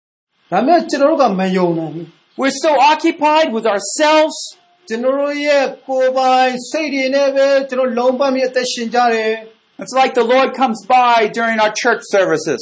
[0.10, 2.06] ။ဒါမဲ့ကျွန်တော်တို့ကမယုံနိုင်ဘူး
[2.39, 4.38] We're so occupied with ourselves.
[4.63, 9.34] ။ကျွန်တော်တို့ရဲ့ကိုယ်ပိုင်စိတ်တွေနဲ့ပဲကျွန်တော်လုံးပတ်ပြီးအသက်ရှင်ကြတယ်။
[9.82, 12.62] It's like the Lord comes by during our church services.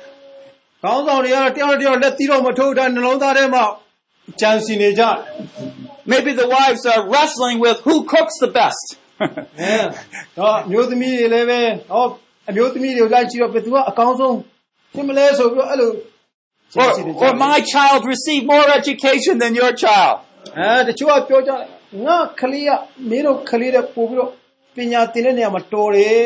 [0.83, 3.63] ခေါင်းဆောင်တွေကတော့တယောက်နဲ့တယောက်လက်သီးတော့မထုတ်တာနှလုံးသားထဲမှာ
[4.39, 5.15] ကြံစီနေကြတယ်
[6.11, 8.85] Maybe the wives are wrestling with who cooks the best.
[9.59, 9.75] ။အဲ
[10.37, 12.05] တော့အမျိုးသမီးတွေလည်းပဲဟော
[12.49, 14.35] အမျိုးသမီးတွေကိုလိုက်ကြည့်တော့ဘယ်သူကအကောင်းဆုံး
[14.93, 15.91] ဖြစ်မလဲဆိုပြီးတော့အဲ့လို
[16.73, 20.15] ကြံ or, စီနေကြ or တယ် my child received more education than your child.
[20.57, 21.59] အဲတချို့ကပြောကြတယ်
[22.05, 22.69] ငါကလေးက
[23.09, 24.31] မင်းတို့ကလေးတဲ့ပို့ပြီးတော့
[24.75, 26.25] ပညာသင်တဲ့နေရာမှာတော်တယ်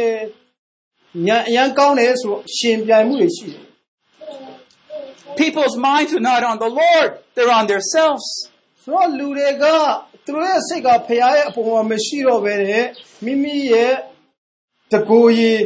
[1.27, 3.64] ညာအရန်ကောင်းတယ်ဆိုတော့ရှင်ပြိုင်မှုတွေရှိတယ်
[5.42, 8.26] People's minds are not on the Lord, they're on themselves.
[8.85, 9.64] ဆိုတော့လူတွေက
[10.24, 12.87] သူတို့ရဲ့စိတ်ကဖရားရဲ့အပေါ်မှာမရှိတော့ဘဲနဲ့
[13.24, 13.94] မိမိရဲ့
[14.92, 15.61] တကူကြီး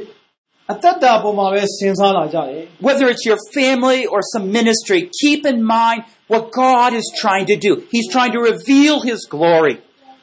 [0.72, 6.00] အသက်တာပေါ်မှာပဲစဉ်းစားလာကြတယ် Whether it's your family or some ministry, keep in mind
[6.32, 7.72] what God is trying to do.
[7.94, 9.76] He's trying to reveal His glory.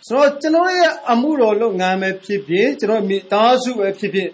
[0.08, 4.30] ဆိုတော့ကျွန်တော်ရဲ့အမှုတော်လုပ်ငန်းပဲဖြစ်ဖြစ်ကျွန်တော်မိသားစုပဲဖြစ်ဖြစ်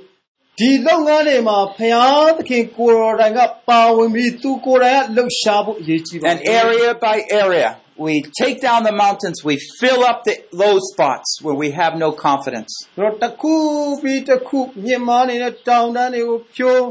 [0.59, 7.69] ဒီလုပ်ငန်းတွေမှာဖရားသခင်ကိုယ်တော်တိုင်ကပါဝင်ပြီးသူကိုယ်တိုင်ကလှုပ်ရှားဖို့အရေးကြီးပါ And area by area,
[8.05, 12.09] we take down the mountains, we fill up the low spots where we have no
[12.27, 12.71] confidence.
[12.95, 13.53] ဆိုတော့တစ်ခု
[14.01, 16.83] ပြီးတစ်ခုမြင့်မားနေတဲ့တောင်တန်းတွေကိုဖြိုး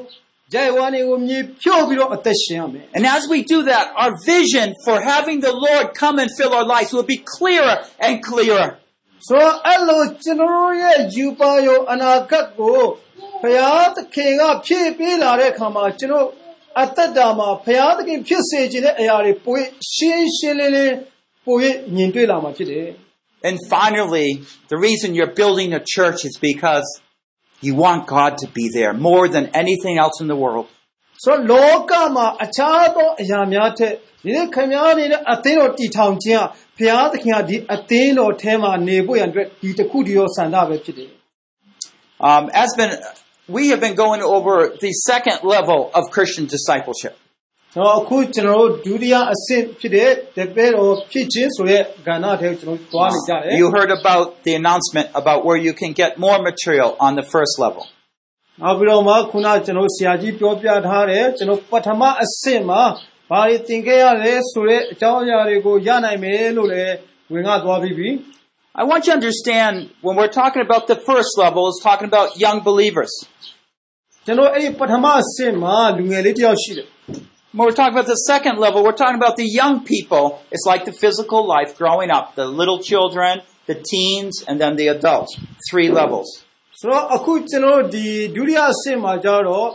[0.52, 6.52] ကြိုက်ဝမ်းတွေကိုမြေဖြိုးပြီးတော့အသက်ရှင်ရမယ် And as we do that, our vision for having the Lord come and fill
[6.58, 7.74] our lives will be clearer
[8.06, 8.68] and clearer.
[9.28, 9.44] ဆို
[13.40, 16.26] တော့အဲ့လိုကျွန်တော်တို့ရဲ့ယူပါယောအနာဂတ်ကိုဘုရားသခင်ကဖြည့်ပေးလာတဲ့အခါမှာကျွန်တော်
[16.80, 19.56] အသက်တာမှာဘုရားသခင်ဖြစ်စေခြင်းတဲ့အရာတွေပို
[19.94, 20.96] ရှင်းရှင်းလင်းလင်း
[21.44, 21.56] ပို
[21.94, 22.88] မြင်တွေ့လာမှာဖြစ်တယ်
[23.48, 24.28] And finally,
[24.72, 26.88] the reason you're building a church is because
[27.66, 30.66] you want God to be there more than anything else in the world.
[31.24, 33.92] ဆိုတော့လောကမှာအခြားသောအရာများထက်
[34.24, 36.44] ဒီနေ့ခင်ဗျားနေတဲ့အသင်းတော်တည်ထောင်ခြင်းက
[36.76, 41.10] ဘုရားသခင်ကဒီအသင်းတော်ထဲမှာနေဖို့ရန်အတွက်ဒီတစ်ခုတည်းရောစံတာပဲဖြစ်တယ်
[42.18, 42.98] Um, as been,
[43.56, 47.14] we have been going over the second level of Christian discipleship.
[47.20, 57.24] ။ဆိုတော့အခုကျွန်တော်တို့ဒုတိယအဆင့်ဖြစ်တဲ့တပည့်တော်ဖြစ်ခြင်းဆိုတဲ့ကဏ္ဍထဲကိုကျွန်တော်တို့သွားနေကြတယ် You heard about the announcement about where you can get more material on the
[57.34, 57.82] first level.
[57.88, 62.82] ။နောက်ပြီးတော့မှခုနကျွန်တော်ဆရာကြီးပြောပြထားတယ်ကျွန်တော်ပထမအဆင့်မှာ
[63.30, 66.94] ဘာတွေသင်ခဲ့ရလဲဆိုတဲ့အကြောင်းအရာတွေကိုရနိုင်မယ်လို့လည်း
[67.32, 68.08] ဝင်ကသွားပြီးပြီ
[68.80, 72.28] I want you to understand when we're talking about the first level, it's talking about
[72.44, 73.12] young believers.
[73.70, 76.88] ။ကျွန်တော်အဲ့ဒီပထမအဆင့်မှာလူငယ်လေးတစ်ယောက်ရှိတယ်
[77.54, 80.24] When we're talking about the second level, we're talking about the young people.
[80.54, 83.32] It's like the physical life growing up, the little children,
[83.70, 85.30] the teens, and then the adults.
[85.70, 86.28] Three levels.
[86.56, 89.68] ။ဆိုတော့အခုကျွန်တော်တို့ဒီဒုတိယအဆင့်မှာကျတော့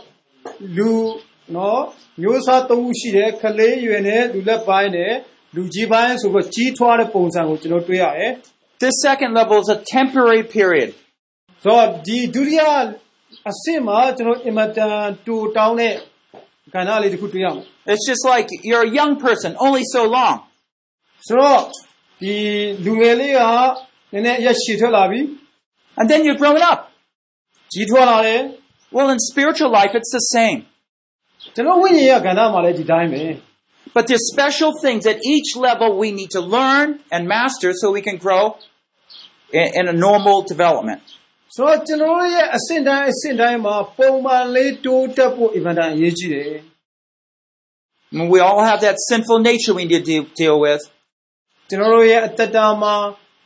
[0.78, 0.92] လူ
[1.56, 1.84] နော်
[2.22, 5.14] မျိုးစားသုံးခုရှိတယ်ခလေးရွယ်နဲ့လူလက်ပိုင်းနဲ့
[5.56, 8.32] လူကြီးပိုင်းဆိုတော့ကြီးထွားတဲ့ပုံစံကိုကျွန်တော်တွေ့ရတယ်။
[8.84, 10.90] This second level is a temporary period.
[11.64, 12.62] ဆိုတော့ဒီဒုတိယ
[13.50, 15.94] အဆင့်မှာကျွန်တော်အင်မတန်တူတောင်းတဲ့
[16.74, 20.36] ကဏ္ဍလေးတစ်ခုတွေ့ရမယ် It's just like you're a young person, only so long.
[21.28, 21.60] ဆိုတော့
[22.22, 22.36] ဒီ
[22.86, 23.42] လူငယ်လေးက
[24.14, 25.20] နည်းနည်းအရက်ရှည်ထွက်လာပြီ
[26.00, 26.80] And then you're grown up.
[27.74, 28.42] ကြီးထွားလာတယ်
[28.96, 30.60] Well, in spiritual life, it's the same.
[31.56, 33.24] ကျွန်တော်ဝိညာဉ်ရေးကဏ္ဍမှာလည်းဒီတိုင်းပဲ
[33.96, 38.02] But there's special things at each level we need to learn and master so we
[38.02, 38.58] can grow
[39.52, 41.04] in, in a normal development.
[41.56, 46.54] ဆိုတော့ကျွန်တော်တို့ရဲ့အဆင့်တိုင်းအဆင့်တိုင်းမှာပုံမှန်လေးတိုးတက်ဖို့အင်မတန်အရေးကြီးတယ်
[48.12, 50.82] I mean, we all have that sinful nature we need to deal, deal with.
[51.70, 52.96] ကျွန်တော်တို့ရဲ့အသက်တာမှာ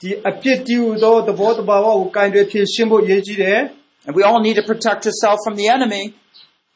[0.01, 3.59] ဒီအပြစ်တည်ဟူသောသဘောတဘာဝကိုကင်တွယ်ဖြေရှင်းဖို့အရေးကြီးတယ်
[4.05, 6.03] And we all need to protect ourselves from the enemy.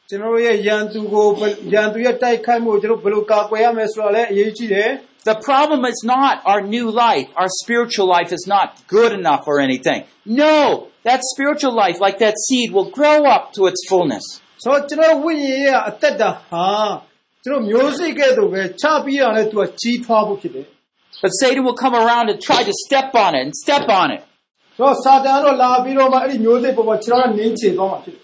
[0.08, 1.26] ကျွန်တော်တို့ရဲ့ယံသူကို
[1.72, 4.90] ယံသူရဲ့တိုက်ခိုက်မှုကိုကျွန်တော်ဘယ်လိုကာကွယ်ရမလဲဆိုတာလည်းအရေးကြီးတယ်
[5.30, 7.28] The problem is not our new life.
[7.40, 10.00] Our spiritual life is not good enough or anything.
[10.44, 10.56] No,
[11.08, 14.24] that spiritual life, like that seed, will grow up to its fullness.
[14.64, 16.68] ဆိုတော့ကျွန်တော်ဝိညာဉ်ရေးကအသက်တာဟာ
[17.44, 20.66] ကျွန်တော်မျိုးစိတ်ကဲ့သို့ပဲချပြီးတာနဲ့သူကကြီးထွားဖို့ဖြစ်တယ်
[21.22, 24.22] But Satan will come around and try to step on it and step on it.
[24.80, 28.23] တော့စာတန်တော့လာပြီးတော့မှအဲ့ဒီမျိုးစိတ်ပေါ်မှာခြေတော်ကနင်းချေသွားမှာဖြစ်တယ်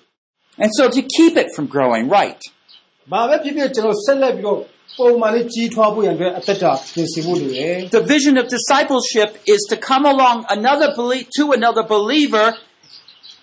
[0.65, 4.59] And so to keep it from growing right, ။ဘာပဲဖြစ်ဖြစ်ကျွန်တော်ဆက်လက်ပြီးတော့
[4.99, 12.47] ပုံမှန်လေးကြီးထွားဖို့ရန်အတွက်အသက်တာပြင်ဆင်ဖို့လိုတယ် the vision of discipleship is to come along another belie- to another believer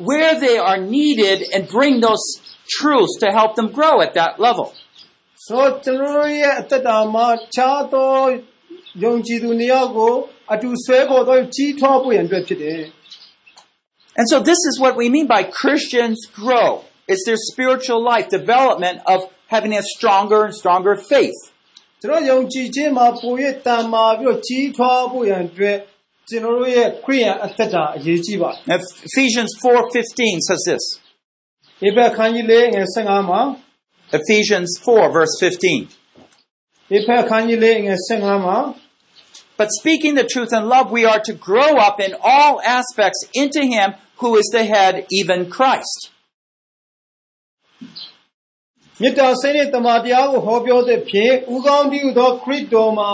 [0.09, 2.25] where they are needed and bring those
[2.75, 4.67] truths to help them grow at that level.
[4.73, 8.13] ။ဆိုတော့ကျွန်တော်တို့ရဲ့အသက်တာမှာခြားသော
[9.03, 10.13] ယုံကြည်သူနှစ်ယောက်ကို
[10.53, 12.81] အတူဆွဲခေါ်တော့ကြီးထွားဖို့ရန်အတွက်ဖြစ်တယ်။
[14.19, 16.69] And so this is what we mean by Christians grow.
[17.11, 21.39] It's their spiritual life development of having a stronger and stronger faith.
[22.01, 23.33] ကျွန်တော်ယုံကြည်ခြင်းမှာပို၍
[23.65, 25.77] တန်မာပြီးတော့ကြီးထွားဖို့ရန်အတွက်
[26.29, 28.79] ကျွန်တော်တို့ရဲ့ခရိယန်အသက်တာအရေးကြီးပါတယ် Now,
[29.09, 30.83] Ephesians 4:15 says this.
[31.83, 33.41] ။ဧဘခန်းကြီးလေးငယ်15မှာ
[34.19, 35.79] Ephesians 4 verse 15.
[36.95, 38.57] ဧဘခန်းကြီးလေးငယ်15မှာ
[39.59, 43.61] But speaking the truth in love, we are to grow up in all aspects into
[43.73, 45.99] him who is the head, even Christ.
[49.01, 53.11] မေတ္တာစိတ်နဲ့တမန်တရားကိုဟောပြောတဲ့ဖြင့်ဥကောင်းတည်းဟူသောခရစ်တော်မှာ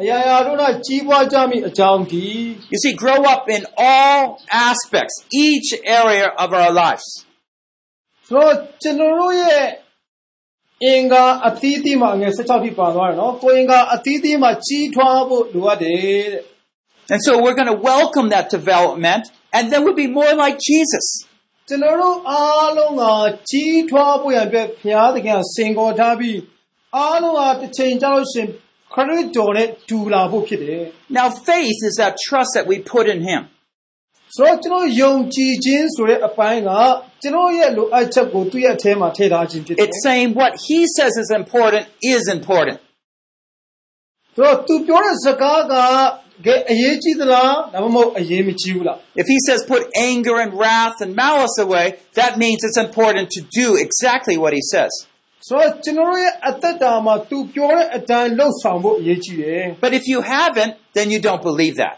[0.00, 2.26] အရာရာတို့၌ကြီးပွားကြမည်အကြောင်းဒီ
[2.72, 4.20] You see, grow up in all
[4.68, 5.14] aspects,
[5.46, 5.68] each
[6.00, 7.06] area of our lives.
[8.28, 9.64] ဆိုတော့ကျွန်တော်တို့ရဲ့
[10.84, 16.44] အင်္ဂါအသီးသီးမှာငယ်16ထိပါသွားတယ်နော်ကိုယ်အင်္ဂါအသီးသီးမှာကြီးထွားဖို့လိုအပ်တယ်တဲ့
[17.12, 19.24] And so we're going to welcome that development
[19.56, 21.06] and then we'll be more like Jesus.
[21.69, 23.03] ကျွန်တော်တို့အားလုံးက
[23.49, 26.39] ကြီးထွားဖို့ရန်အတွက်ဘုရားသခင်ကစင်ကော်ထားပြီး
[26.95, 28.47] အားလုံးကတစ်ချိန်ကြာလို့ရှရင်
[28.93, 30.83] ခရစ်တော်နဲ့တူလာဖို့ဖြစ်တယ်
[31.17, 33.41] Now faith is that trust that we put in him.
[34.35, 36.71] ဆိုတော့ကျွန်တော်ယုံကြည်ခြင်းဆိုတဲ့အပိုင်းက
[37.21, 42.77] ကျွန်တော်ရဲ့လိုအပ်ချက်ကိုသူ့ရဲ့အထဲမှာထည့်ထားခြင်းဖြစ်တယ် It's saying what he says is important is important.
[44.36, 45.74] ဆိုတော့သူပြောတဲ့စကားက
[46.46, 51.86] ကဲအရေးကြီးသလားဒါမှမဟုတ်အရေးမကြီးဘူးလား If he says put anger and wrath and malice away,
[52.20, 54.92] that means it's important to do exactly what he says.
[55.48, 61.96] ဆိုတော့ကျွန်တော်ရဲ့အသက်တာမှာသူပြောတဲ့အတိုင်းလှုပ်ဆောင်ဖို့အရေးကြီးတယ် But if you haven't, then you don't believe that.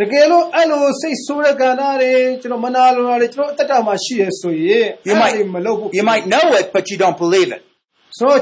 [0.00, 7.62] တကယ်လို့အဲ့လိုစိတ်ဆိုးတဲ့ကဏ္ဍတွေကျွန်တော်မနာလိုတာတွေကျွန်တော်အသက်တာမှာရှိရဆိုရင် You အဲ့ဒါ might တွေမလုပ်ဘူး you might know it, but you don't believe it.
[8.18, 8.40] ဆိုတော့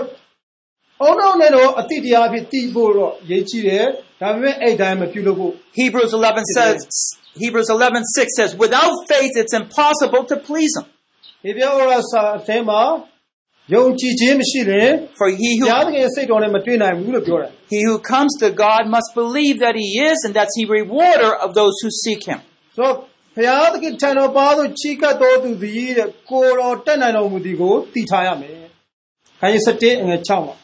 [1.02, 3.86] အုံတော့နဲ့တော့အတိတရားအဖြစ်တည်ဖို့တော့အရေးကြီးတယ်
[4.20, 6.78] ဒါပေမဲ့အဲ့အတိုင်းမပြုလုပ်ဖို့ Hebrews 11 says
[7.42, 10.86] Hebrews 11:6 says without faith it's impossible to please him.
[11.44, 12.80] ဒီပြောရစာအထဲမှာ
[13.74, 20.18] ယုံကြည်ခြင်းမရှိရင် For he ဘု who ရားသခင်ရဲ့စိတ်တော်နဲ့မတွေ့နိုင်ဘူးလို့ပြောတယ် he who comes to God must believe that he is
[20.26, 22.38] and that's he rewarder of those who seek him.
[22.76, 22.94] ဆိုတော့
[23.36, 28.56] ဘုရားသခင်ထံတော်ပါသို့ချီးကပ်တော်သူသည်တဲ့ကိုယ်တော်တက်နိုင်တော်မူသည်ကိုသိထားရမယ်။
[29.40, 30.56] ခိုင်း7အငယ်6မှာ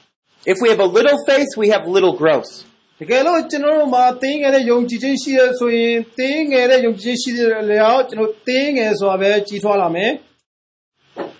[0.52, 2.52] If we have a little faith, we have little growth.
[3.00, 10.12] တကယ်လို့ကျွန်တော်တို့မှာသင်ငယ်တဲ့ယုံကြည်ခြင်းရှိရဆိုရင်သင်ငယ်တဲ့ယုံကြည်ခြင်းရှိတဲ့လျောက်ကျွန်တော်သင်ငယ်ဆိုတာပဲကြီးထွားလာမယ်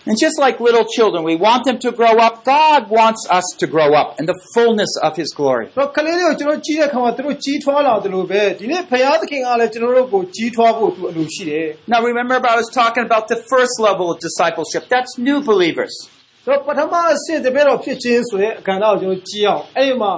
[0.09, 2.43] And just like little children, we want them to grow up.
[2.43, 5.65] God wants us to grow up in the fullness of his glory.
[5.69, 14.81] ။ဆိုတော့ကလေးတွေကိုကျွန်တော်ကြီးတဲ့ခါမှာသူတို့ကြီးထွားလာတယ်လို့ပဲဒီနေ့ဘုရားသခင်ကလည်းကျွန်တော်တို့ကိုကြီးထွားဖို့သူအလိုရှိတယ် Now remember I was talking about the first level of discipleship.
[14.93, 15.93] That's new believers.
[15.99, 16.12] ။ဆို
[16.45, 20.13] တော့ပထမအဆင့်တပည့်တော်ဖြစ်ခြင်းဆိုတဲ့အခမ်းအနားကိုကျွန်တော်ကြည့်အောင်အဲ့ဒီမှာ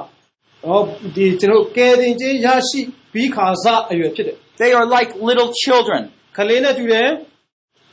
[0.63, 0.81] ဟော
[1.15, 2.81] ဒီကျွန်တော်ကယ်တင်ခြင်းရရှိ
[3.13, 6.01] ပြီးခါစားအရွယ်ဖြစ်တယ် They are like little children.
[6.23, 7.09] ။ကလေးနဲ့တူတယ်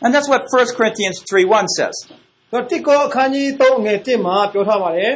[0.04, 1.96] And that's what 1 Corinthians 3.1 says.
[2.04, 2.16] ။ဆို
[2.52, 5.12] တော့တိကောအခန်းကြီး3ငယ်1မှာပြောထားပါတယ်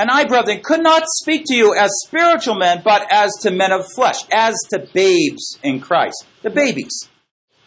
[0.00, 3.70] And I, brethren, could not speak to you as spiritual men, but as to men
[3.78, 6.18] of flesh, as to babes in Christ.
[6.46, 7.13] The babies. ။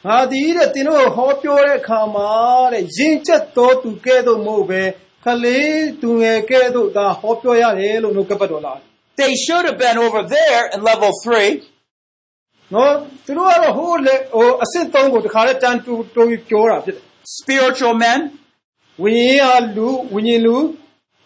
[0.06, 2.30] ဟာဒီတဲ့တင်တို့ဟောပြောတဲ့အခါမှာ
[2.74, 4.82] တဲ့ရင့်ကျက်တော်သူကဲ့သို့မဟုတ်ပဲ
[5.26, 8.86] ကလေးသူငယ်ကဲ့သို့သာဟောပြောရတယ်လို့နှုတ်ကပတ်တော်လာတယ်
[9.22, 11.52] They should have been over there in level 3,
[11.98, 12.94] ။နော်
[13.26, 17.04] သူတို့ကတော့ဟိုလေဟိုအဆင့်3ကိုတခါလဲတန်တူတူပြီးပြောတာဖြစ်တယ်
[17.38, 18.20] spiritual men,
[18.62, 20.58] ။ဝိညာဉ်အားလူဝိညာဉ်လူ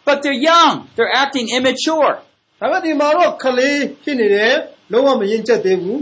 [0.08, 0.74] but they're young.
[0.96, 2.14] They're acting immature.
[2.60, 4.56] ဒါပေမဲ့ဒီမှာတော့ကလေးဖြစ်နေတယ်
[4.92, 6.02] လုံးဝမရင်ကျက်သေးဘူး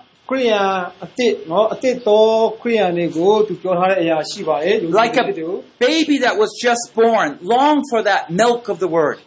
[0.30, 0.70] ခရိယန်
[1.02, 5.46] အစ်စ်နော်အစ်စ်တော်ခရိယန်တွေကိုသူပြောထားတဲ့အရာရှိပါတယ်ယုံကြည် like တဲ့သူ
[5.80, 9.18] a baby that was just born, long for that milk of the word.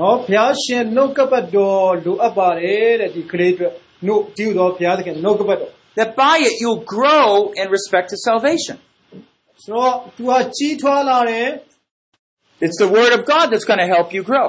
[0.00, 3.72] နော်ဘုရားရှင်နှုတ်ကပတ်တော်လိုအပ်ပါတယ်တဲ့ဒီကလေးအတွက်
[4.06, 7.28] နှုတ်ဒီလိုတော့ဘုရားသခင်နှုတ်ကပတ်တော် that by it you'll grow
[7.60, 8.76] in respect to salvation.
[9.64, 11.48] ဆိုတော့သူကကြီးထွားလာတယ်
[12.64, 14.46] It's the Word of God that's going to help you grow.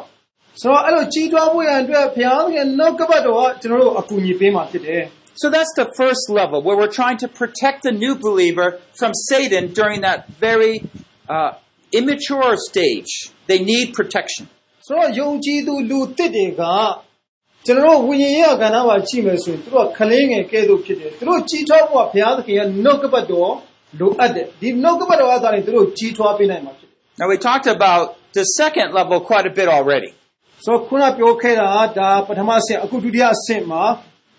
[0.61, 5.03] ဆိုတော့အဲ့လိုကြီးထွားဖို့ရန်အတွက်ဘုရားသခင်နှုတ်ကပတ်တော်ကကျွန်တော်တို့အကူအညီပေးမှာဖြစ်တယ်
[5.41, 9.63] So that's the first level where we're trying to protect the new believer from Satan
[9.79, 10.75] during that very
[11.29, 11.51] uh,
[11.99, 13.11] immature stage.
[13.49, 14.45] They need protection.
[14.87, 16.63] ဆိုတော့ယုံကြည်သူလူတစ်တွေက
[17.65, 23.53] ကျွန်တော်တို့ဝိညာဉ်ရေးကဏ္ဍမှာကြည့်မယ်ဆိုရင်သူတို့ကခလေးငယ်ကဲ့သို့ဖြစ်တယ်သူတို့ကြီးထွားဖို့ကဘုရားသခင်ရဲ့နှုတ်ကပတ်တော်
[23.99, 28.05] လိုအပ်တယ်ဒီနှုတ်ကပတ်တော်ကသာရင်သူတို့ကြီးထွားပေးနိုင်မှာဖြစ်တယ် Now we talked about
[28.37, 30.11] the second level quite a bit already.
[30.65, 31.67] ဆိုတော့ခုနပြောခဲ့တာ
[31.97, 33.83] ဒါပထမဆင့်အခုဒုတိယဆင့်မှာ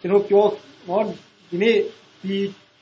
[0.00, 0.44] ကျွန်တော်ပြော
[0.88, 1.02] နော်
[1.50, 1.76] ဒီနေ့
[2.22, 2.36] ဒီ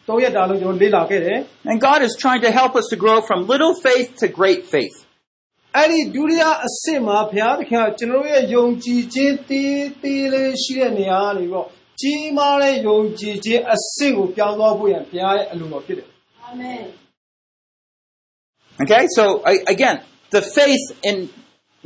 [0.09, 1.39] တော့ရက်တာလို့ကျွန်တော်လေ့လာခဲ့တယ်
[1.71, 4.97] And God is trying to help us to grow from little faith to great faith.
[5.77, 11.69] အဲ့ဒီဒုတိယအဆင့်မှာဘုရားသခင်ကကျွန်တော်ရဲ့ယုံကြည်ခြင်းတည်တည်လေးရှိတဲ့နေရာကနေပြီးတော့
[12.01, 16.09] ကြီးမားတဲ့ယုံကြည်ခြင်းအဆင့်ကိုပြောင်းသွားဖို့ရန်ဘုရားရဲ့အလိုတော်ဖြစ်တယ်
[16.51, 16.87] Amen.
[18.83, 19.97] Okay, so I, again,
[20.37, 21.17] the faith in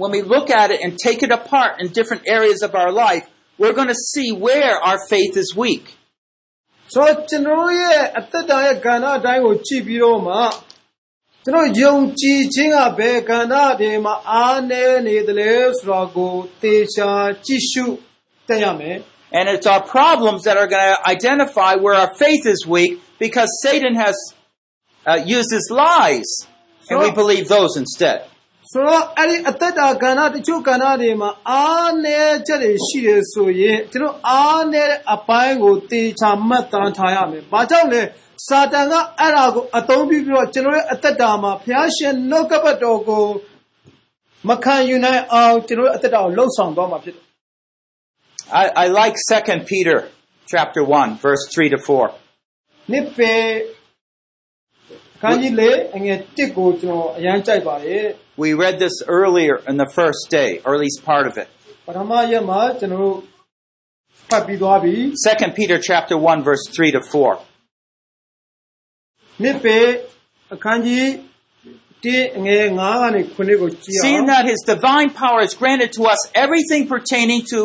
[0.01, 3.25] when we look at it and take it apart in different areas of our life,
[3.59, 5.85] we're going to see where our faith is weak.
[6.93, 10.37] ဆိုတော့ကျွန်တော်ရဲ့အသက်တာရဲ့ကဏ္ဍအတိုင်းကိုကြည့်ပြီးတော့မှ
[11.45, 17.11] ကျွန်တော်ယုံကြည်ခြင်းကဘယ်ကဏ္ဍတွေမှာအားနည်းနေသလဲဆိုတော့ကိုသေချာ
[17.47, 17.85] ကြည့်ရှု
[18.49, 18.99] တက်ရမယ်
[19.39, 22.93] And it's our problems that are going to identify where our faith is weak
[23.25, 24.17] because Satan has
[25.07, 26.31] uh, used his lies
[26.91, 28.19] and we So- believe those instead.
[28.72, 38.02] ဆိုတော့အဲ့ဒီအသက်တာကဏ္ဍတချို့ကဏ္ဍတွေမှာအားနည်းချက်တွေရှိတယ်ဆိုရင်ကျွန်တော်အားနည်းတဲ့အပိုင်းကိုတေချာမှတ်သားထားရမယ်။ဘာကြောင့်လဲ
[38.48, 43.26] စာတန်ကအဲ့ဒါကိုအသုံးပြုပြီးတော့ကျွန်တော်ရဲ့အသက်တာမှာဘုရားရှင်နှုတ်ကပတ်တော်ကို
[44.50, 47.24] မခံယူနိုင်အောင်ကျွန်တော်ရဲ့အသက်တာကိုလှုပ်ဆောင်သွားမှာဖြစ်တယ်
[48.62, 49.98] I, I like 2 Peter
[50.54, 52.12] chapter 1, verse 3 to 4.
[52.92, 53.34] ။နှစ်ပေ
[58.43, 61.49] We read this earlier in the first day, or at least part of it.
[61.69, 63.17] ။ပထမရက်မှာကျွန်တော်တို့
[64.29, 64.95] ဖတ်ပြီးသွားပြီ
[65.27, 67.33] 2 Peter chapter 1, verse 3 to 4.
[67.39, 69.79] ။နှစ်ပေ
[70.55, 71.05] အခန်းကြီး
[72.05, 77.59] 1အငယ်9ကနေ9ကိုကြည့်အောင် Seeing that his divine power has granted to us everything pertaining to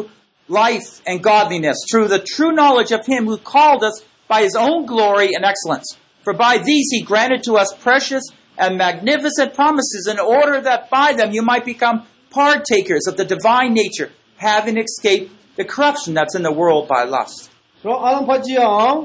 [0.63, 3.95] life and godliness through the true knowledge of him who called us
[4.33, 5.87] by his own glory and excellence.
[6.23, 8.23] For by these he granted to us precious
[8.57, 13.73] and magnificent promises in order that by them you might become partakers of the divine
[13.73, 17.49] nature, having escaped the corruption that's in the world by lust.
[17.81, 18.97] ဆိုတော့အားလုံးဖတ်ကြည့်အောင်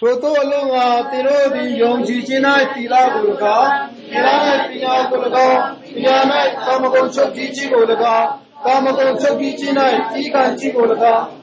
[0.00, 0.76] ထိုသောအလုံးက
[1.10, 2.42] သင်တို့သည်ယုံကြည်ခြင်း၌
[2.74, 3.22] တီလာကို၎
[3.60, 3.70] င်း
[4.10, 4.34] တီလာ၌
[4.70, 5.58] ပညာကို၎င်း
[5.94, 6.16] ပညာ၌
[6.66, 7.82] ကာမဂုဏ်ချုပ်ကြီးခြင်းကို၎
[8.16, 8.26] င်း
[8.66, 9.74] ကာမဂုဏ်ချုပ်ကြီးခြင်း၌
[10.20, 11.24] ဤကံခြင်းကို၎င်း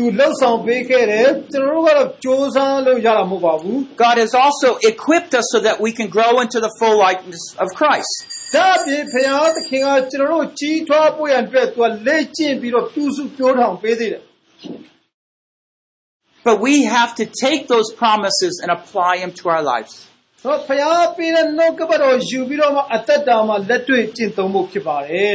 [0.02, 7.44] ူလှုပ်ဆောင်ပေးခဲ့တယ်ကျွန်တော်တို့ကတော့စ조사လို့ရတာမဟုတ်ပါဘူး God has also equipped us so that we can grow into the full likeness
[7.62, 8.12] of Christ.
[8.54, 14.22] ဒါအပြင်ဘုရားသခင်ကကျွန်တော်တို့ကြီးထွားဖို့ရန်အတွက်သူကလေ့ကျင့်ပြီးတော့ပြုစုပြောထောင်ပေးသေးတယ်
[16.48, 19.92] But we have to take those promises and apply them to our lives.
[20.42, 25.34] ဆိုတော့ဘုရားပေးတဲ့နှုတ်ကပတ်တော်ယူပြီးတော့မှအသက်တာမှာလက်တွေ့ကျင့်သုံးဖို့ဖြစ်ပါတယ်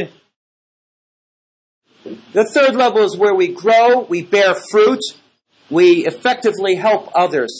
[2.33, 4.99] The third level is where we grow, we bear fruit,
[5.69, 7.53] we effectively help others.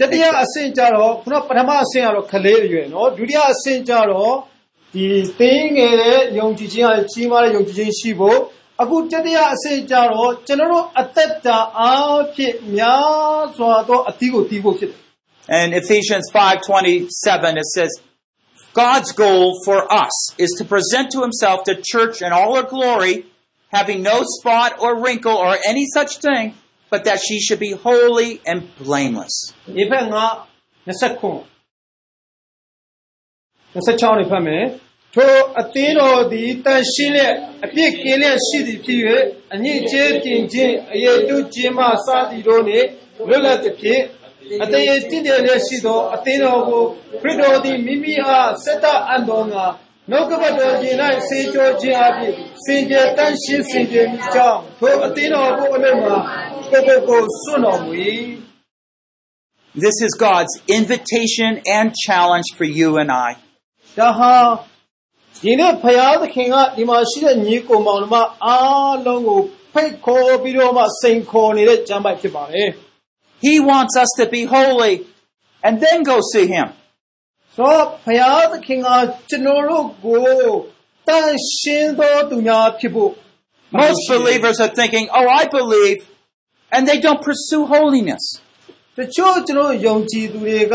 [0.00, 4.34] တတိယအဆင့်ကျတော့ခုနပထမအဆင့်ကတော့ခလေးအရွယ်နော်ဒုတိယအဆင့်ကျတော့
[4.94, 5.06] ဒီ
[5.38, 8.38] သင်းငယ်တဲ့ယုံကြည်ခြင်းအကြီးမားတဲ့ယုံကြည်ခြင်းရှိဖို့
[8.82, 15.00] အခုတတိယအဆင့်ကျတော့ကျွန်တော်တို့အသက်တာအားဖြင့်များစွာသောအသီးကိုတီးဖို့ဖြစ်တယ်
[15.58, 17.92] And Ephesians 5:27 it says
[18.84, 20.14] God's goal for us
[20.44, 23.14] is to present to himself the church in all her glory,
[23.76, 26.54] having no spot or wrinkle or any such thing,
[26.90, 29.34] but that she should be holy and blameless.
[29.76, 30.16] ဒီဘက်က
[30.86, 31.56] 29
[33.74, 34.64] 26နေဖတ်မယ်
[35.14, 37.32] ထိုအသင်းတော်သည်တန်ရှင်းလက်
[37.64, 39.00] အပြစ်ကင်းလက်ရှိသည်ဖြစ်၍
[39.54, 42.86] အညစ်အကြေးတင်ခြင်းအယေတုခြင်းမှစသည်တို့နှင့်
[43.28, 44.02] လွတ်လပ်သည်ဖြင့်
[44.62, 46.82] အတရေတည်တယ်လက်ရှိသောအသင်းတော်ကို
[47.20, 49.64] ခရစ်တော်သည်မိမိအားစက်တအံတော်ငါ
[50.10, 50.96] နှုတ်ကပတ်တော်ရှင်၌
[51.28, 56.16] စေကြောခြင်းအပြင်စင်ကြယ်တန်ရှင်းစင်ကြယ်မိကြောင်းထိုအသင်းတော်ကိုအလို့မှာ
[56.70, 57.92] ကိုယ်ကိုယ်ကိုစွန့်တော်မူ၏
[59.84, 63.30] This is God's invitation and challenge for you and I.
[63.98, 64.34] ဒါဟာ
[65.42, 69.40] ဒီနေ့ဖယားသခင်ကဒီမှာရှိတဲ့ညီကိုမောင်နှမအားလုံးကို
[69.72, 72.70] ဖိတ်ခေါ်ပြီးတော့မှစိန်ခေါ်နေတဲ့ကျမ်းပိုက်ဖြစ်ပါတယ်
[73.46, 74.94] He wants us to be holy
[75.66, 76.68] and then go see Him.
[77.54, 78.88] ဆိုတော့ဖယားသခင်က
[79.28, 80.26] ကျွန်တော်တို့ကို
[81.08, 83.12] တန်ရှင်းသောသူများဖြစ်ဖို့
[83.82, 85.98] Most believers are thinking, oh, I believe,
[86.74, 88.24] and they don't pursue holiness.
[88.98, 90.74] တချို့ကျွန်တော်ယုံကြည်သူတွေက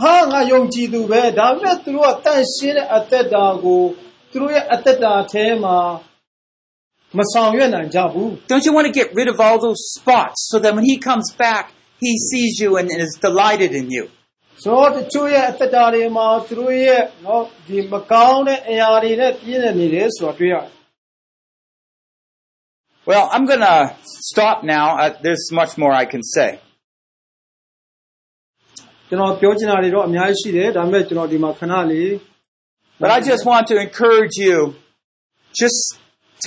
[0.00, 3.82] ဟာငါယုံကြည်သူပဲဒါပေမဲ့သူတို့ကတန်ရှင်းတဲ့အသက်တာကို
[4.30, 5.78] သူတို့ရဲ့အသက်တာထဲမှာ
[7.18, 11.26] မဆောင်ရွက်နိုင်ကြဘူး Don't you want to get rid of all those spots so that when He comes
[11.44, 11.64] back,
[12.04, 14.04] He sees you and is delighted in you?
[14.62, 20.72] ဆိုတော့တချို့ရဲ့အသက်တာတွေမှာသူတို့ရဲ့နော်ဒီမကောင်းတဲ့အရာတွေနဲ့ပြည့်နေနေတယ်ဆိုတာတွေ့ရတယ်
[23.10, 23.78] Well, I'm going to
[24.30, 24.86] stop now.
[25.02, 26.50] Uh, there's much more I can say.
[29.08, 32.10] ကျွန်တော်ပြောချင်တာတွေတော့အများကြီးရှိတယ်ဒါပေမဲ့ကျွန်တော်ဒီမှာခဏလေး
[33.00, 34.56] But I just want to encourage you,
[35.62, 35.80] just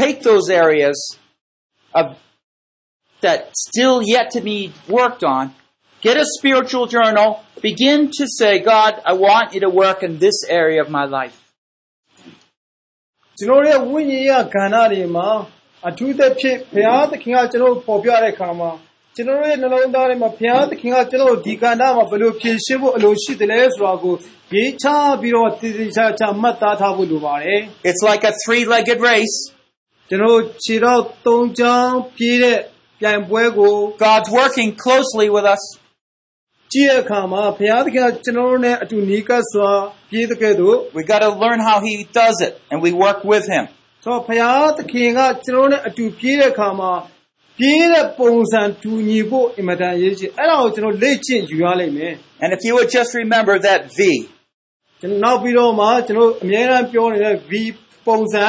[0.01, 0.97] take those areas
[1.99, 2.05] of
[3.21, 5.43] that still yet to be worked on.
[6.03, 7.43] Get a spiritual journal.
[7.61, 11.35] Begin to say, God, I want you to work in this area of my life.
[13.37, 15.27] ကျွန်တော်ရဲ့ဝိညာဉ်ရေးကဏ္ဍတွေမှာ
[15.87, 18.71] အထူးသဖြင့်ဘုရားသခင်ကကျွန်တော်တို့ပေါ်ပြတဲ့အခါမှာ
[19.15, 24.15] ကျွန်တော်တို့ရဲ့နှလုံးသားထဲမှာဘုရားသခင်ကကျွန်တော်တို့ဒီကဏ္ဍမှာဘယ်လိုဖြည့်ရှင်းဖို့အလိုရှိတယ်လဲဆိုတာကို
[24.53, 24.85] ရေးချ
[25.21, 27.59] ပြီးတော့တည်တည်ချာချာမှတ်သားထားဖို့လိုပါတယ်
[27.89, 29.37] It's like a three-legged race.
[30.09, 32.59] ကျွန်တော်တို့ခြေတော့၃ချောင်းပြေးတဲ့
[32.99, 33.73] ပြိုင်ပွဲကို
[34.03, 35.63] God's working closely with us.
[36.73, 39.71] ကြည့်တဲ့အခါမှာဘုရားသခင်ကကျွန်တော်တို့နဲ့အတူနီးကပ်စွာ
[40.09, 43.65] ပြေးတဲ့ကဲ့သို့ We got to learn how He does it, and we work with Him.
[44.03, 46.91] ဆိုတော့ဘုရားသခင်ကကျွန်တော်တို့နဲ့အတူပြေးတဲ့အခါမှာ
[47.57, 52.13] ပြေးတဲ့ပုံစံတူညီဖို့အင်မတန်အရေးကြီးအဲ့ဒါကိုကျွန်တော်လေ့ကျင့်ယူရလိမ့်မယ်
[52.43, 53.99] And if you would just remember that V,
[55.01, 57.51] ကျွန်တော်နောက်ပြီးတော့မှကျွန်တော်အများအားပြောနေတဲ့ V
[58.07, 58.45] ပုံစံ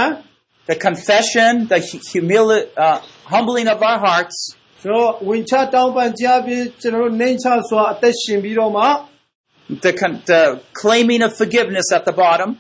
[0.70, 2.99] the confession, the hu- humili- uh,
[3.32, 4.36] humbling of our hearts,
[4.84, 8.84] ဆိုတော့ဝင်ချတောင်းပန်ကြားပြီးကျွန်တော်တို့နှိမ့်ချစွာအသက်ရှင်ပြီးတော့မှ
[9.84, 10.43] the, con- the
[10.80, 12.51] claiming of forgiveness at the bottom,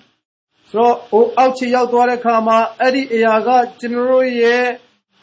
[0.70, 3.48] ဆိုတော့ဟိုအောက်ခြေရောက်သွားတဲ့အခါမှာအဲ့ဒီအရာက
[3.80, 4.64] ကျွန်တော်တို့ရဲ့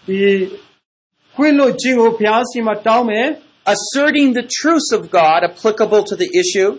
[0.08, 0.20] ဒီ
[1.36, 3.28] ခွင့်လို့ခြင်းကိုဘုရားရှင်မှာတောင်းမယ်
[3.74, 6.72] asserting the truths of God applicable to the issue,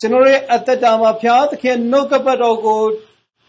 [0.00, 2.82] ကျွန်တော်ရဲ့အသက်တာမှာဘုရားသခင်နှုတ်ကပတ်တော်ကို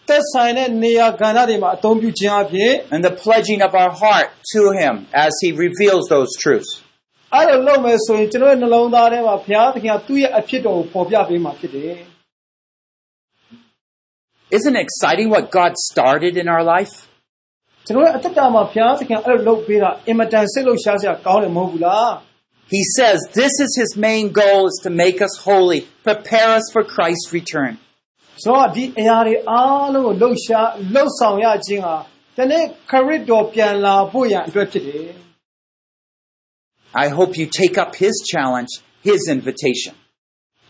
[0.08, 4.94] သက်ဆိုင်တဲ့နေရာကဏ္ဍတွေမှာအသုံးပြုခြင်းအပြင် and the pledging of our heart to Him
[5.26, 6.72] as He reveals those truths.
[7.36, 11.96] အဲ့လိုလုပ်မယ်ဆိုရင်ကျွန်တော်ရဲ့နှလုံးသားထဲမှာဘုရားသခင်ကသူ့ရဲ့အဖြစ်တော်ကိုပေါ်ပြပေးမှာဖြစ်တယ်
[14.58, 16.96] Isn't it exciting what God started in our life?
[17.86, 22.10] ကျွန်တော်ရဲ့အသက်တာမှာဘုရားသခင်အဲ့လိုလုပ်ပေးတာအင်မတန်စိတ်လှုပ်ရှားစရာကောင်းတယ်မဟုတ်ဘူးလား
[22.76, 26.84] He says this is His main goal is to make us holy, prepare us for
[26.96, 27.74] Christ's return.
[28.44, 31.96] ဆိုတော့ဒီအရာတွေအားလုံးကိုလှုပ်ရှားလှုပ်ဆောင်ရခြင်းဟာ
[32.38, 35.08] တနေ့ခရစ်တော်ပြန်လာဖို့ရန်အတွက်ဖြစ်တယ်
[37.06, 38.72] I hope you take up His challenge,
[39.08, 39.94] His invitation.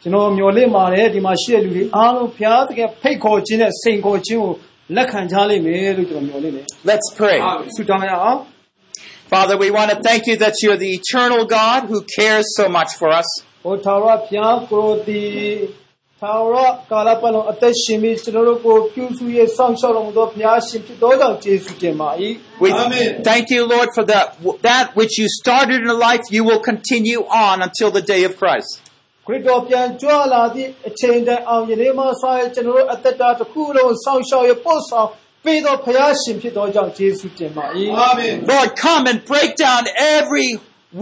[0.02, 4.54] ကျွန်တော်မျှော်လင့်ပါတယ်ဒီမှာရှိတဲ့လူတွေအားလုံးဘုရားသခင်ဖိတ်ခေါ်ခြင်းနဲ့စိန်ခေါ်ခြင်းကို
[4.96, 7.38] လက်ခံကြလိမ့်မယ်လို့ကျွန်တော်မျှော်လင့်တယ် Let's pray.
[7.76, 8.40] ဆုတောင်းရအောင်
[9.34, 12.92] Father, we want to thank you that you're the eternal God who cares so much
[13.00, 13.28] for us.
[16.22, 22.10] ဟိုထာဝရဘုရားကိုယ်ဒီထာဝရကာလပတ်လုံးအသက်ရှင်ပြီးကျွန်တော်တို့ကိုပြုစုရေးစောင့်ရှောက်တော်မူသောဘုရားရှင်ဖြစ်တော်ကြောင့်ကျေးဇူးတင်ပါ၏
[22.64, 22.70] We
[23.30, 24.26] thank you, Lord, for that,
[24.70, 28.72] that which you started in life, you will continue on until the day of Christ.
[29.28, 35.10] ခရစ်တော်ပြန်ကြွလာသည့်အချိန်တိုင်အောင်ယနေ့မှစရကျွန်တော်တို့အသက်တာတစ်ခုလုံးစောင့်ရှောက်ရပို့ဆောင်
[35.46, 37.66] ပေးတော်ဘုရားရှင်ဖြစ်တော်ကြောင့်ကျေးဇူးတင်ပါ၏
[38.54, 39.82] Lord, come and break down
[40.18, 40.50] every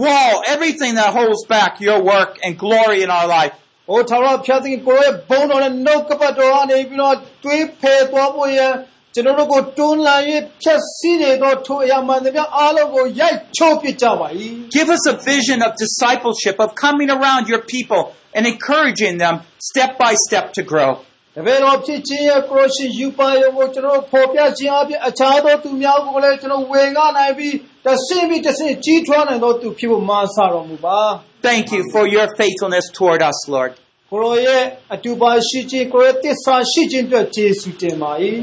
[0.02, 3.54] wall, everything that holds back your work and glory in our life.
[3.90, 8.72] ဟိုထာဝရဘုရားသခင်ကိုယ်ရဲ့ဘုန်းတော်နဲ့နှုတ်ကပတ်တော်ကနေပြီးတော့တွေးဖယ်သွားဖို့ရန်
[9.14, 10.22] ကျွန်တော်တို့ကိုတွန်းလှန်၍
[10.62, 14.28] ဖြည့်ဆည်းနေသောထိုအရာမှန်သမျှအားလုံးကိုရိုက်ချိုးပစ်ကြပါ၏
[14.76, 18.02] Give us a vision of discipleship, of coming around your people
[18.36, 19.34] and encouraging them
[19.68, 20.90] step by step to grow.
[21.36, 31.00] တပည့်တော်ဖြစ်ခြင်းရဲ့ကိုရရှိယူပါယုံကိုကျွန်တော်တို့ဖော်ပြခြင်းအပြင်အခြားသောသူများကိုလည်းကျွန်တော်ဝေငှနိုင်ပြီးတစ်ဆင့်ပြီးတစ်ဆင့်ကြီးထွားနိုင်သောသူဖြစ်ဖို့မာဆတော်မူပါ
[31.48, 33.72] Thank you for your faithfulness toward us, Lord.
[34.10, 34.62] ကိုရောရဲ့
[34.94, 38.12] အတူပါရှိခြင်းကိုရောတစ္ဆာရှိခြင်းအတွက်ကျေးဇူးတင်ပါ၏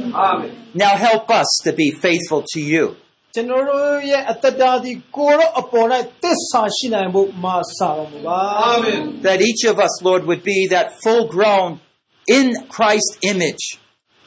[0.83, 2.85] Now help us to be faithful to you.
[3.35, 5.87] ကျွန်တော်တို့ရဲ့အသက်တာဒီကိုရောအပေါ်၌
[6.23, 8.41] တစ္ဆာရှိနိုင်ဖို့မာဆတော်မူပါ
[9.27, 11.69] That each of us, Lord, would be that full grown
[12.37, 12.45] in
[12.75, 13.63] Christ's image.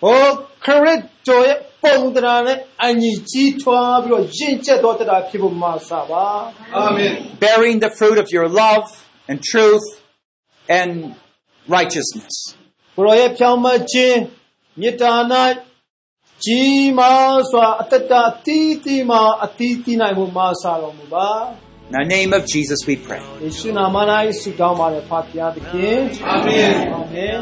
[0.03, 0.25] ဟော
[0.65, 6.27] ခရစ်တော်ရဲ့ပုံသဏ္ဍာန်နဲ့အညီကြီးထွားပြီးတော့ရင့်ကျက်တော်တရားဖြစ်ဖို့မာဆပါ
[7.45, 8.87] bearing the fruit of your love
[9.31, 9.87] and truth
[10.81, 10.91] and
[11.77, 12.35] righteousness.
[12.97, 14.19] ကိုရောရဲ့ဖြောင်းမခြင်း
[14.81, 15.13] မေတ္တာ၌
[16.45, 21.29] ကြီးမားစွာအတ္တတအတီးတီးမှာအတီးတီးနိုင်မှုမှာစာတော်မူပါ
[21.89, 23.23] In the name of Jesus we pray.
[23.45, 23.97] ယေရှုနာမ၌
[24.41, 27.39] ဆုတောင်းပါတယ်ဖခင်သခင်အာမင်အာမင်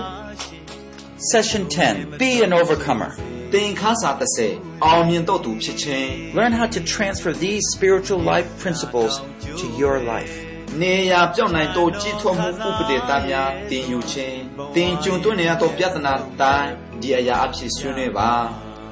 [1.32, 3.11] Session 10 Be an overcomer.
[3.55, 4.11] သင်ခန်းစာ
[4.49, 6.09] 30အောင်မြင်တော့သူဖြစ်ခြင်း
[6.39, 9.12] Learn how to transfer these spiritual life principles
[9.61, 10.35] to your life.
[10.82, 14.38] နေရာပြောင်းနိုင်တော့ကြီးထွားမှုဥပဒေသားများသင်ယူခြင်း
[14.76, 18.32] သင်ကျွန်းတွင်းနေရတော့ပြဿနာတိုင်းဒီအရာအဖြစ်ဆွေးနွေးပါ